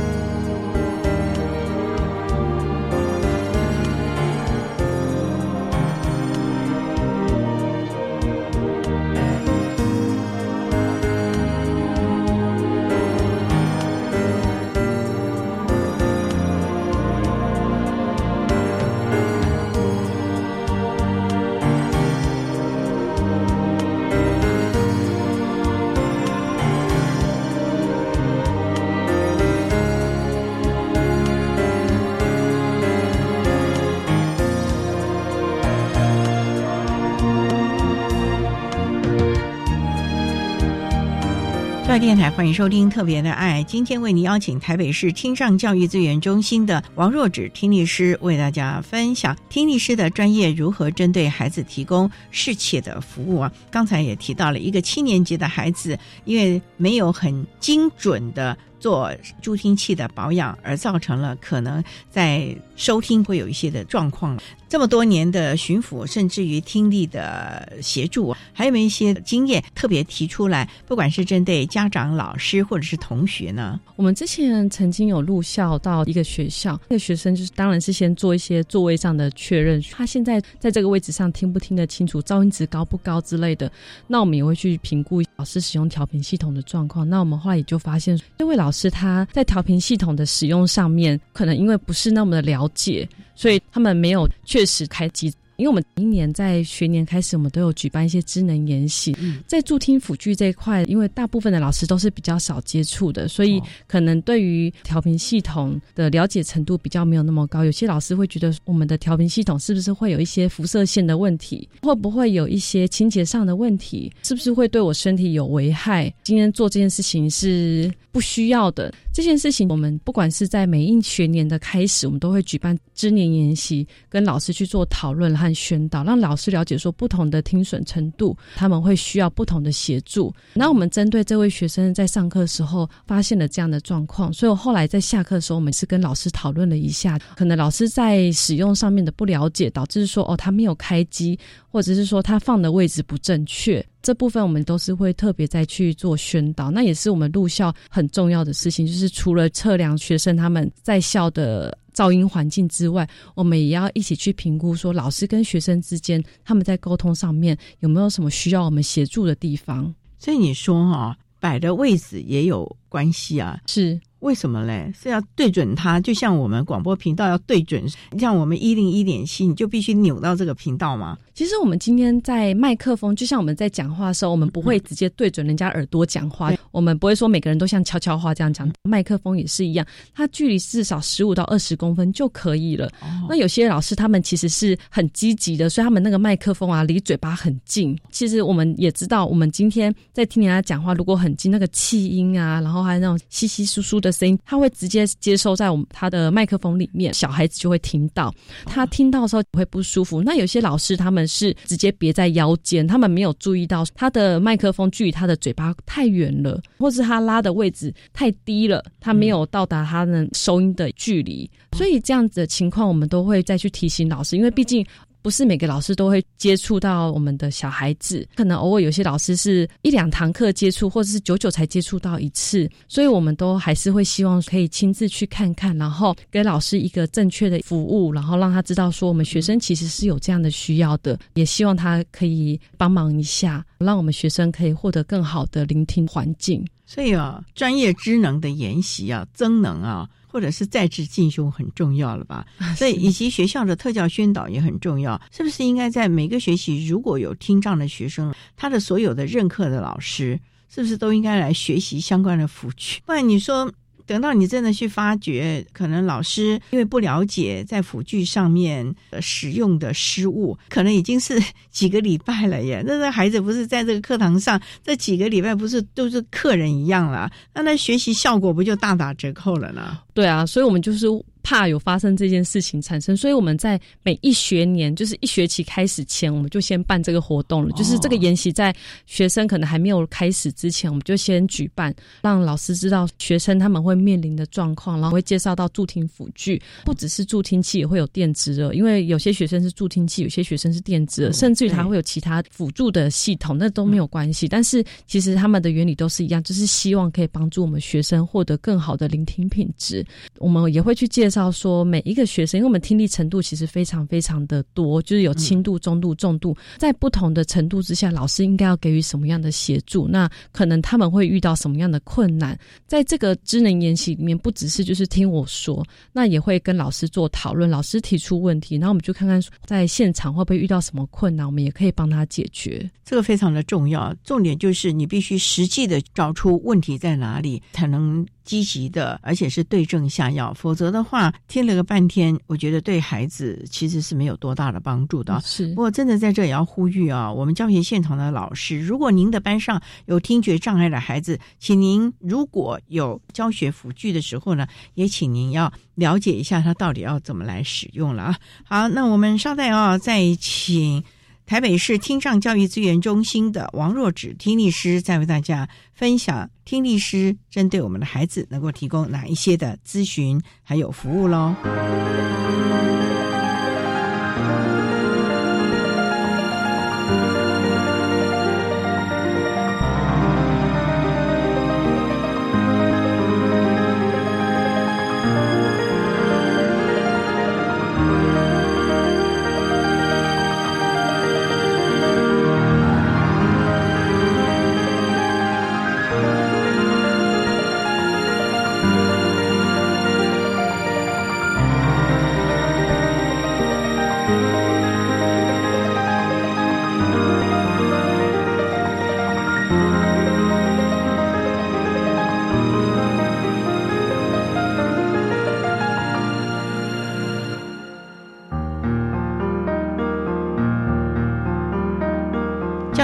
[42.04, 53.51] 电台欢迎收听《特别的爱》，今天为您邀请台北市听障教育资源中心的王若芷听力师为大家分享听力师的专业如何针对孩子提供适切的服务啊。
[53.72, 59.09] 刚才也提到了一个七年级的孩子，因为没有很精准的做
[59.41, 64.38] 助听器的保养，而造成了可能在收听会有一些的状况。
[64.67, 70.69] 这么多年的巡抚，甚至于听力的协助，还有没有一些经验特别提出来？
[70.86, 73.79] 不管是针对家长、老师或者是同学呢？
[73.95, 83.71] 我们之前曾经有入校到一个学校，那个学生就是当然是先做一些座位上的确认，他现在在这个位置上听不听得清楚，噪音值高不高之类的。
[84.07, 87.07] 那我们也会去评估老师使用调频系统的状况。
[87.07, 93.07] 那我们后来也就发现，这位老师他在调频系统的使用上面，可能因为不是那么的了解。
[93.36, 95.34] 所以他们没有确实开机。
[95.57, 99.15] 因为我们一年在学年开始，我们都有举办一些智能研习，
[99.45, 107.63] 在助听辅具这一块，因为大部分的老师都是比较少接触的，所以可能对于调频系统的了解程度比较没有那么高。
[107.63, 111.69] 有些老师会觉得，我们的调频系统是不是会有一些辐射线的问题？
[111.84, 114.11] 会不会有一些清洁上的问题？
[114.24, 116.11] 是不是会对我身体有危害？
[116.24, 118.93] 今天做这件事情是不需要的。
[119.11, 130.34] 这件事情，我们不管是在每一学年的开始，我们都会举办知年研习，跟老师去做讨论和宣导，让老师了解说不同的听损程度，他们会需要不同的协助。
[130.53, 141.38] 那我们针对这位学生在上课的时候发现了这样的状况，所以我后来在下课的时候，我们是跟老师讨论了一下，可能老师在使用上面的不了解，导致说哦他没有开机，
[141.68, 143.84] 或者是说他放的位置不正确。
[144.04, 148.86] 这部分我们都是会特别再去做宣导，那也是我们入校很重要的事情。
[148.86, 159.91] 就是除了测量学生他们在校的噪音环境之外，我们也要一起去评估，说老师跟学生之间他们在沟通上面有没有什么需要我们协助的地方。
[160.20, 163.60] 所以你说哈，摆的位置也有关系啊？
[163.68, 163.99] 是。
[164.20, 164.89] 为什么嘞？
[164.97, 167.84] 是要对准它，就像我们广播频道要对准，
[168.18, 171.18] 像我们一零一点七，你就必须扭到这个频道吗？
[171.34, 178.71] 其实我们今天在麦克风，就像我们在讲话的时候，我们不会直接对准人家耳朵讲话，我们不会说每个人都像悄悄话这样讲。
[178.84, 182.89] 麦克风也是一样，它距离至少十五到二十公分就可以了。
[183.27, 187.97] 那有些老师他们其实是很积极的，所以他们那个麦克风啊离嘴巴很近。
[188.11, 194.13] 其实我们也知道，我们今天在听人家讲话，如果很近，那个气音啊，然后还有那种稀稀疏疏的。
[194.13, 198.31] 声音，他会直接接收在我们他的麦克风里面，小孩子就会听到。
[198.65, 200.21] 他听到的时候会不舒服。
[200.21, 211.49] 那有些老师他们是直接别在腰间，他们没有注意到他的麦克风距离他的嘴巴太远了，或是他拉的位置太低了，他没有到达他的收音的距离。
[211.78, 214.86] 所以这样子的情况，我们都会再去提醒老师，因为毕竟。
[215.24, 236.63] 不是每个老师都会接触到我们的小孩子，可能偶尔有些老师是一两堂课接触，或者是久久才接触到一次，所以我们都还是会希望可以亲自去看看，然后给老师一个正确的服务，然后让他知道说我们学生其实是有这样的需要的，也希望他可以帮忙一下，让我们学生可以获得更好的聆听环境。
[236.86, 240.07] 所以啊，专业知能的研习啊，增能啊。
[240.34, 242.43] 或者是在职进修很重要了吧？
[242.75, 252.99] 所以以及学校的特教宣导也很重要，是不是应该在每个学期如果有听障的学生，他的所有的任课的老师，是不是都应该来学习相关的辅具？
[253.05, 253.71] 不然你说。
[254.06, 261.41] 等到你真的去发觉，可能老师因为不了解在辅具上面使用的失误，可能已经是
[261.72, 262.84] 几个礼拜了耶。
[262.88, 267.30] 那那孩子不是在这个课堂上这几个礼拜不是都是客人一样了？
[267.54, 269.99] 那那学习效果不就大打折扣了呢？
[270.14, 271.08] 对啊，所以我们就是。
[271.44, 277.72] 怕有发生这件事情产生，所以我们在每一学年，就是一学期开始前，我们就先办这个活动了。
[277.74, 278.74] 就是这个研习在
[279.06, 294.48] 学生可能还没有开始之前，我们就先举办，让老师知道学生他们会面临的状况，然后会介绍到助听辅具，不只是助听器，也会有电子耳，因为有些学生是助听器，有些学生是电子耳，甚至于他会有其他辅助的系统，那都没有关系。
[294.48, 300.06] 但是其实他们的原理都是一样，就是希望可以帮助我们学生获得更好的聆听品质。
[300.38, 301.32] 我们也会去介。
[301.34, 310.07] 绍说每一个学生，因为我们听力程度其实非常非常的多，就是有轻度、中度、重度，在不同的程度之下，老师应该要给予什么样的协助？
[310.07, 312.57] 那可能他们会遇到什么样的困难？
[312.86, 322.88] 在这个智能研习里面，不只是就是听我说，那也会跟老师做讨论，老师提出问题，然后我们就看看在现场会不会遇到什么困难，我们也可以帮他解决。
[323.03, 328.25] 这个非常的重要，重点就是你必须实际的找出问题在哪里，才能。
[328.44, 335.41] 积极的，而且是对症下药，否则的话，听了个半天，我觉得对孩子其实是没有多大的帮助的。
[335.44, 348.38] 是，不过真的在这也要呼吁啊，我们教学现场的老师，如果您的班上有听觉障碍的孩子，请您如果有教学辅具的时候呢，也请您要了解一下他到底要怎么来使用了啊。
[348.64, 351.04] 好，那我们稍待啊，再请。
[351.46, 361.54] 台北市听障教育资源中心的王若芷听力师在为大家分享听力师针对我们的孩子能够提供哪一些的咨询还有服务喽。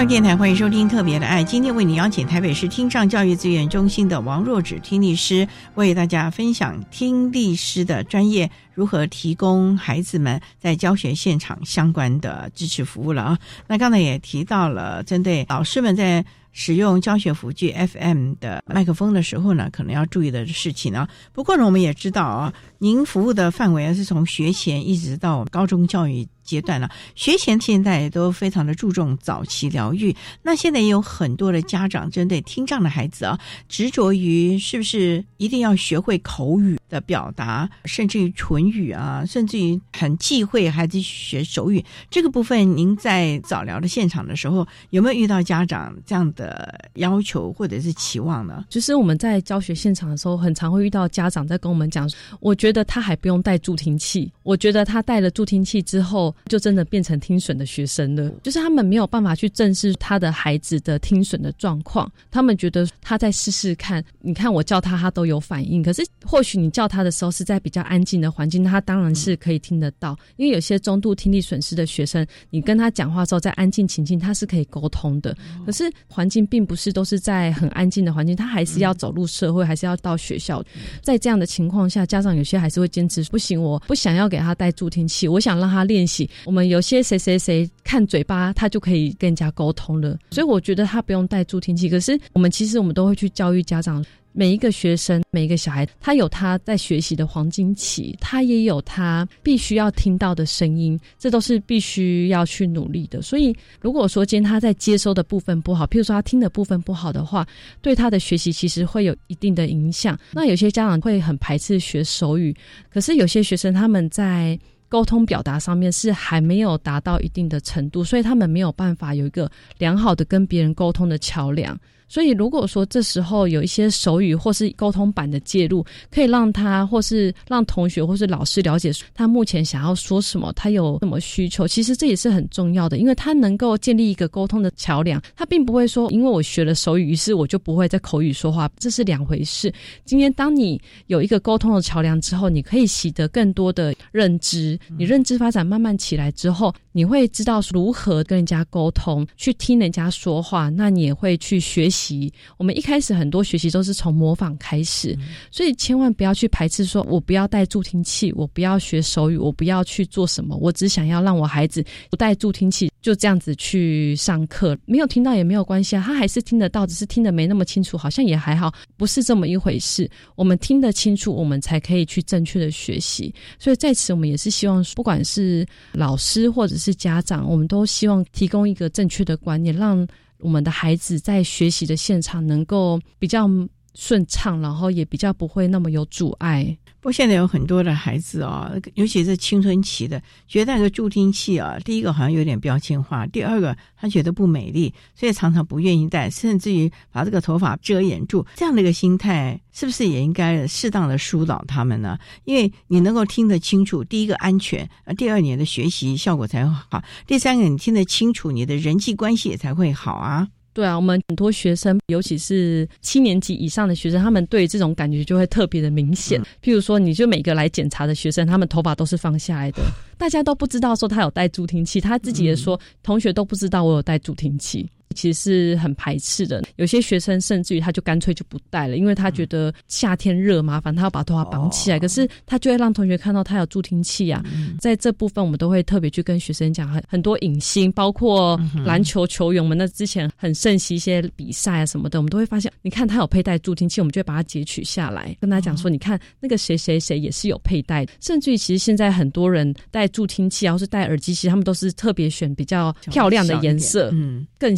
[0.09, 13.39] 电台欢迎收听《特别的爱》，今天为你邀请台北市听障教育资源中心的王若芷听力师，为大家分享听力师的专业如何提供孩子们在教学现场相关的支持服务了啊。
[13.67, 21.07] 那刚才也提到了，针对老师们在使用教学辅具 FM 的麦克风的时候呢，可能要注意的事情啊。
[21.31, 26.27] 不过呢，我们也知道啊，您服务的范围是从学前一直到高中教育。
[26.49, 30.15] 阶段了，学前现在也都非常的注重早期疗愈。
[30.41, 41.85] 那现在也有很多的家长针对听障的孩子啊，执着于是不是一定要学会口语的表达，甚至于唇语啊，甚至于很忌讳孩子学手语。
[42.09, 48.65] 这个部分，您在早疗的现场的时候，有没有遇到家长这样的要求或者是期望呢？
[48.69, 56.35] 就是我们在教学现场的时候，很常会遇到家长在跟我们讲，我觉得他还不用带助听器，我觉得他带了助听器之后。
[56.47, 64.03] 就真的变成听损的学生了，就是他们没有办法去正视他的孩子的听损的状况，他们觉得他在试试看。
[64.21, 65.81] 你看我叫他，他都有反应。
[65.81, 70.17] 可是或许你叫他的时候是在比较安静的环境，他当然是可以听得到。
[70.37, 75.35] 因为有些中度听力损失的学生，你跟他讲话时候，在安静情境，他是可以沟通的。
[75.65, 80.63] 可是环境并不是都是在很安静的环境，他还是要走入社会，还是要到学校。
[81.01, 86.28] 在这样的情况下，家长有些还是会坚持不行，我不想要给他带助听器，我想让他练习。
[86.45, 90.17] 我们有些谁谁谁看嘴巴，他就可以跟人家沟通了。
[90.31, 91.89] 所以我觉得他不用带助听器。
[91.89, 103.21] 可是我们其实我们都会去教育家长，每一个学生，每一个小孩，他有他在学习的黄金期，他也有他必须要听到的声音，这都是必须要去努力的。
[103.21, 107.45] 所以，如果说今天他在接收的部分不好，譬如说他听的部分不好的话，
[107.81, 110.17] 对他的学习其实会有一定的影响。
[110.31, 112.55] 那有些家长会很排斥学手语，
[112.89, 114.57] 可是有些学生他们在
[114.89, 121.79] 沟通表达上面是还没有达到一定的程度，所以他们没有办法有一个良好的跟别人沟通的桥梁。
[122.09, 135.21] 所以，如果说这时候有一些手语或是沟通版的介入，可以让他或是让同学或是老师了解他目前想要说什么，他有什么需求，其实这也是很重要的，因为他能够建立一个沟通的桥梁。
[135.35, 139.71] 他并不会说，因为我学了手语，于是我就不会在口语说话，这是两回事。
[140.03, 152.31] 今天，当你有一个沟通的桥梁之后，你可以习得更多的认知，你认知发展慢慢起来之后，你会知道如何跟人家沟通，去听人家说话，那你也会去学习。
[152.57, 155.17] 我们一开始很多学习都是从模仿开始，
[155.51, 170.09] 所以千万不要去排斥，说我不要带助听器，我不要学手语，我不要去做什么，我只想要让我孩子不带助听器，就这样子去上课，没有听到也没有关系啊，他还是听得到，只是听得没那么清楚，好像也还好，不是这么一回事。
[170.35, 173.33] 我们听得清楚，我们才可以去正确的学习。
[173.59, 180.07] 所以在此，我们也是希望，不管是老师或者是家长，我们都希望提供一个正确的观念，让。
[180.41, 183.45] 我们的孩子在学习的现场能够比较
[183.93, 186.77] 顺畅，然后也比较不会那么有阻碍。
[187.01, 198.45] 不过现在有很多的孩子啊，尤其是青春期的，觉得那个助听器啊，第一个好像有点标签化，第二个他觉得不美丽，所以常常不愿意戴，甚至于把这个头发遮掩住。
[198.55, 202.19] 这样的一个心态，是不是也应该适当的疏导他们呢？
[202.43, 210.49] 因为你能够听得清楚，第一个安全，第二年的学习效果才会好，第三个你听得清楚，你的人际关系也才会好啊。
[210.79, 216.41] 对啊，我们很多学生，尤其是七年级以上的学生，他们对这种感觉就会特别的明显。
[216.63, 219.83] 譬如说，你就每个来检查的学生，他们头发都是放下来的，
[220.17, 224.89] 大家都不知道说他有戴助听器，他自己也说，同学都不知道我有戴助听器。
[225.15, 231.99] 其实是很排斥的，有些学生甚至于他就干脆就不戴了，因为他觉得夏天热麻烦，他要把头发绑起来。
[231.99, 234.43] 可是他就会让同学看到他有助听器啊，
[234.79, 254.75] 在这部分我们都会特别去跟学生讲，很很多影星，包括篮球球员们，那之前很盛行一些比赛啊什么的，我们都会发现，你看他有佩戴助听器，我们就会把它截取下来，跟他讲说，你看那个谁谁谁也是有佩戴，甚至于其实现在很多人戴助听器然后是戴耳机，其实他们都是特别选比较漂亮的颜色，嗯，更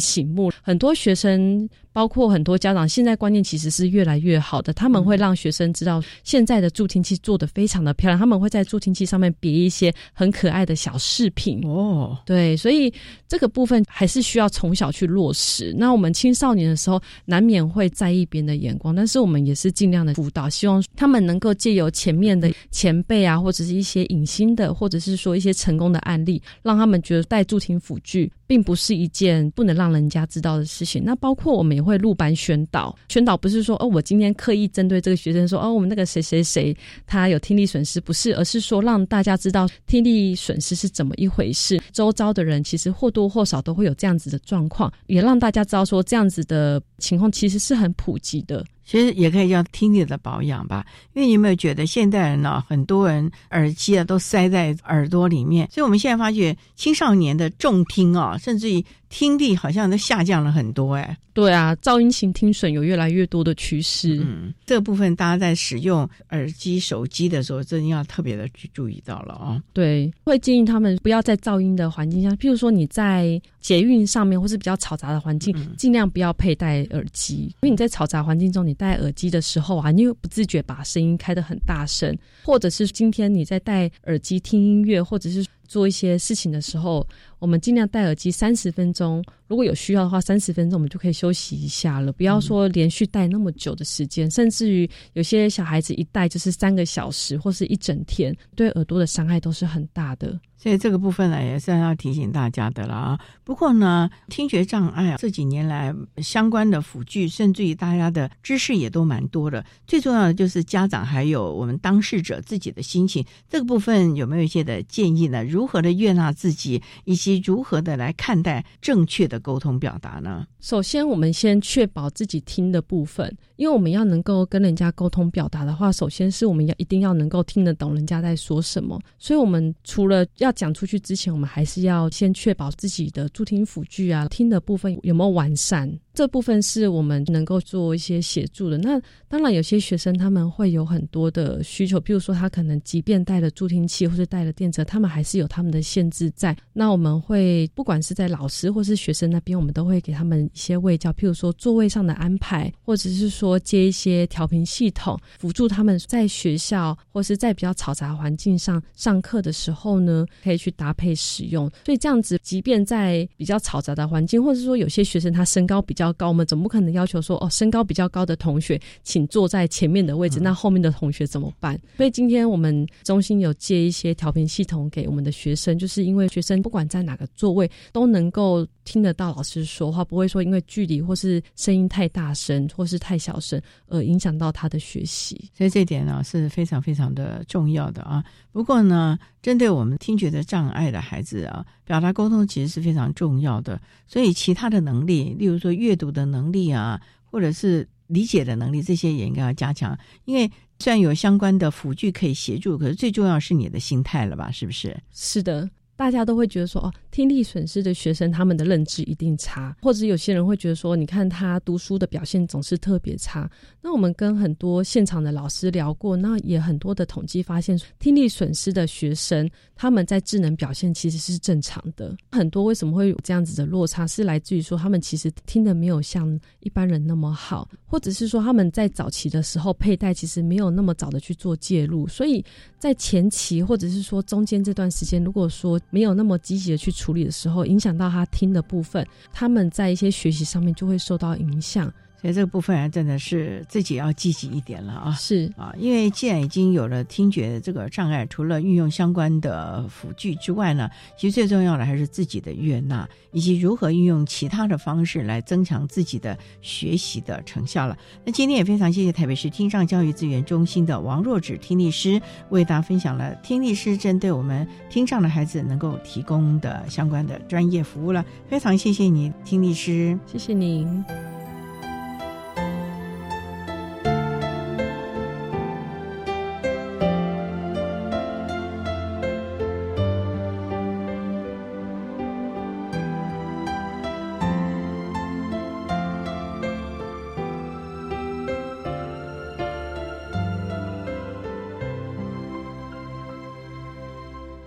[0.62, 1.68] 很多学生。
[1.92, 12.18] 包括很多家长现在观念其实是越来越好的，他们会让学生知道现在的助听器做的非常的漂亮，他们会在助听器上面别一些很可爱的小饰品哦。
[12.24, 12.92] 对，所以
[13.28, 15.74] 这个部分还是需要从小去落实。
[15.76, 31.02] 那我们青少年的时候难免会在意别人的眼光，但是我们也是尽量的辅导，希望他们能够借由前面的前辈啊，或者是一些隐形的，或者是说一些成功的案例，让他们觉得带助听辅具并不是一件不能让人家知道的事情。
[31.04, 36.76] 那包括我们会录班宣导，宣导不是说哦，我今天刻意针对这个学生说哦，我们那个谁谁谁
[37.06, 41.80] 他有听力损失，不是，而是说让大家知道听力损失是怎么一回事。
[41.92, 48.64] 周遭的人其实或多或少都会有这样子的状况，也让大家知道说这样子的情况其实是很普及的。
[48.92, 50.84] 其实也可以叫听力的保养吧，
[51.14, 58.84] 因为你有没有觉得现代人呢，很多人耳机啊都塞在耳朵里面，所以我们现在发觉青少年的重听啊，甚至于。
[59.14, 64.18] 听力好像都下降了很多，哎，对啊，噪音型听损有越来越多的趋势。
[64.24, 69.62] 嗯，这个部分大家在使用耳机、手机的时候，真的要特别的去注意到了啊。
[69.74, 87.06] 对，会建议他们不要在噪音的环境下，譬如说你在捷运上面或是比较嘈杂的环境，尽量不要佩戴耳机，因为你在嘈杂环境中，你戴耳机的时候啊，你又不自觉把声音开得很大声，或者是今天你在戴耳机听音乐，或者是做一些事情的时候。
[87.38, 92.12] 我们尽量戴耳机三十分钟，如果有需要的话，三十分钟我们就可以休息一下了。
[92.12, 100.38] 不要说连续戴那么久的时间，甚至于有些小孩子一戴就是三个小时或是一整天，对耳朵的伤害都是很大的。
[100.56, 103.18] 所以这个部分呢，也是要提醒大家的了啊。
[103.42, 109.64] 不过呢，听觉障碍这几年来相关的辅具，甚至于大家的知识也都蛮多的。
[109.88, 115.42] 最重要的就是家长还有我们当事者自己的心情，这个部分有没有一些的建议呢？
[115.42, 120.44] 如如何的悦纳自己，以及如何的来看待正确的沟通表达呢？
[120.58, 129.00] 首先，我们先确保自己听的部分，因为我们要能够跟人家沟通表达的话，首先是我们要一定要能够听得懂人家在说什么。
[129.20, 135.96] 所以，我们除了要讲出去之前，我们还是要先确保自己的助听辅具啊，听的部分有没有完善。
[136.14, 138.76] 这部分是我们能够做一些协助的。
[138.78, 146.54] 那当然，有些学生他们会有很多的需求，譬如说他可能即便带了助听器或是带了电车，他们还是有他们的限制在。
[146.74, 161.70] 那我们会不管是在老师或是学生那边，我们都会给他们一些位教，譬如说座位上的安排，或者是说接一些调频系统，辅助他们在学校或是在比较嘈杂环境上上课的时候呢，可以去搭配使用。
[161.86, 166.01] 所以这样子，即便在比较嘈杂的环境，或者说有些学生他身高比较。
[166.02, 171.80] 较高，我们总不可能要求说哦，身高比较高的同学请坐在前面的位置，那后面的同学怎么办？
[171.96, 185.50] 所以今天我们中心有借一些调频系统给我们的学生，就是因为学生不管在哪个座位都能够听得到老师说话，不会说因为距离或是声音太大声或是太小声而影响到他的学习。
[185.56, 188.24] 所以这点呢是非常非常的重要的啊。
[188.50, 193.80] 不过呢，针对我们听觉的障碍的孩子啊，表达沟通其实是非常重要的。
[194.06, 199.98] 所以其他的能力，例如说阅读的能力啊，或者是理解的能力，这些也应该要加强。
[200.24, 204.50] 因为虽然有相关的辅具可以协助，可是最重要是你的心态了吧？
[204.50, 205.00] 是不是？
[205.12, 205.70] 是的。
[205.96, 213.48] 大家都会觉得说，哦，听力损失的学生他们的认知一定差，或者有些人会觉得说，你看他读书的表现总是特别差。
[213.80, 222.16] 那我们跟很多现场的老师聊过，那也很多的统计发现，听力损失的学生他们在智能表现其实是正常的。
[222.32, 232.44] 很多为什么会有这样子的落差，是来自于说他们其实听的没有像一般人那么好，或者是说他们在早期的时候佩戴其实没有那么早的去做介入，所以
[232.78, 241.92] 在前期或者是说中间这段时间，如果说没有那么积极的去处理的时候，影响到他听的部分，他们在一些学习上面就会受到影响。
[242.22, 245.10] 所以这个部分真的是自己要积极一点了啊！
[245.18, 257.98] 是啊，因为既然已经有了听觉的这个障碍，除了运用相关的辅具之外呢，其实最重要的还是自己的悦纳，以及如何运用其他的方式来增强自己的学习的成效了。
[258.24, 268.24] 那今天也非常谢谢台北市听障教育资源中心的王若芷听力师为大家分享了听力师针对我们听障的孩子能够提供的相关的专业服务了。
[268.48, 271.31] 非常谢谢你，听力师，谢谢您。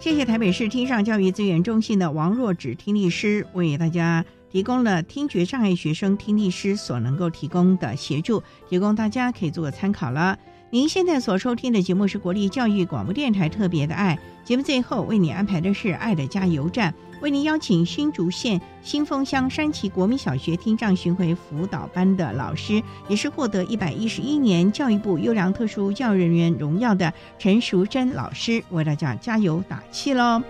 [0.05, 10.37] 谢谢台北市听障教育资源中心的王若芷听力师为大家提供了听觉障碍学生听力师所能够提供的协助，提供大家可以做个参考了。
[10.75, 16.93] 您现在所收听的节目是国立教育广播电台特别的爱节目，最后为你安排的是爱的加油站。
[17.21, 30.43] 为您邀请新竹县新丰乡山崎国民小学听障巡回辅导班的老师，也是获得一百一十一年教育部优良特殊教育人员荣耀的陈淑珍老师，为大家加油打气喽！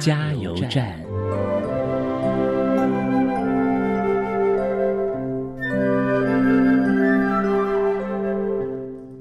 [0.00, 0.98] 加油站。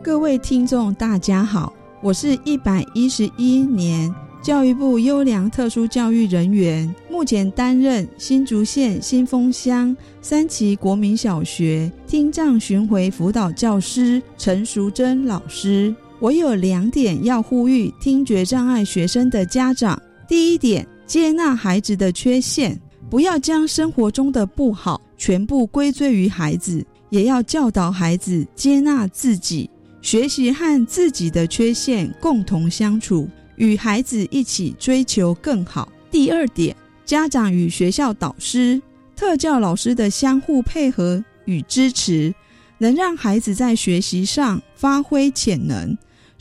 [0.01, 15.95] 各位听众，大家好，我是一百一十一年教育部优良特殊教育人员，目前担任新竹县新丰乡三旗国民小学听障巡回辅导教师陈淑贞老师。
[16.19, 20.01] 我有两点要呼吁听觉障碍学生的家长。
[20.34, 22.75] 第一点，接纳孩子的缺陷，
[23.07, 29.69] 不要将生活中的不好全部归罪于孩子，也要教导孩子接纳自己，
[30.01, 35.88] 学习和自己的缺陷共同相处，与孩子一起追求更好。
[36.09, 36.75] 第二点，
[37.05, 38.81] 家长与学校导师、
[39.15, 42.34] 特教老师的相互配合与支持，
[42.79, 45.95] 能让孩子在学习上发挥潜能。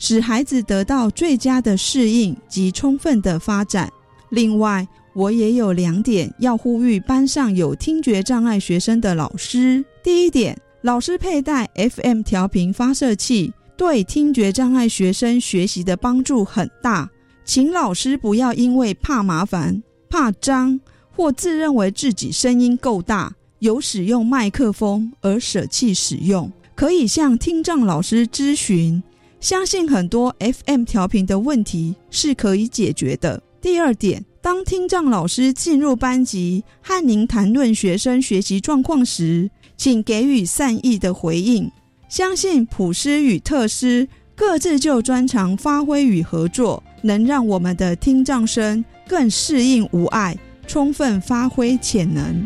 [0.05, 3.89] 使孩子得到最佳的适应及充分的发展。
[4.31, 9.81] 另外，我也有两点要呼吁班上有听觉障碍学生的老师。
[10.03, 17.09] 第一点，老师佩戴 FM 调频发射器对听觉障碍学生学习的帮助很大，
[17.45, 20.81] 请老师不要因为怕麻烦、怕脏
[21.15, 29.01] 或自认为自己声音够大，有使用麦克风而舍弃使用，可以向听障老师咨询。
[29.43, 33.43] 相信很多 FM 调频的问题是可以解决的。
[33.59, 41.69] 第二点，当听障老师进入班级和您谈论学生学习状况时，请给予善意的回应。
[42.07, 52.41] 相信普师与特师各自就专长发挥与合作，能让我们的听障生更适应无碍，充分发挥潜能。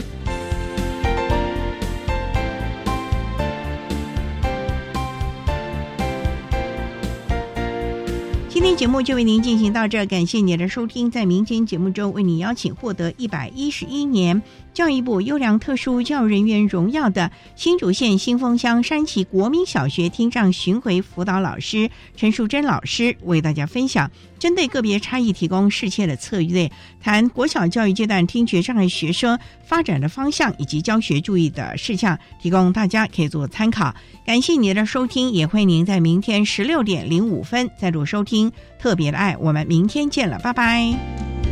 [8.67, 11.09] 今天节目就为您进行到这，感谢您的收听。
[11.09, 14.41] 在明天节目中，为您邀请获得一百一十一年
[14.77, 26.71] 教育部优良特殊教育人员荣耀的新竹县新丰乡山崎国民小学听障巡回辅导老师陈淑贞老师，为大家分享针对个别差异提供适切的策略，
[27.01, 33.91] 谈国小教育阶段听觉障碍学生发展的方向以及教学注意的事项，提供大家可以做参考。
[34.27, 38.51] 感谢您的收听，也欢迎您在明天十六点零五分再度收听。
[38.77, 41.46] 特别的爱，我们明天见了，拜拜。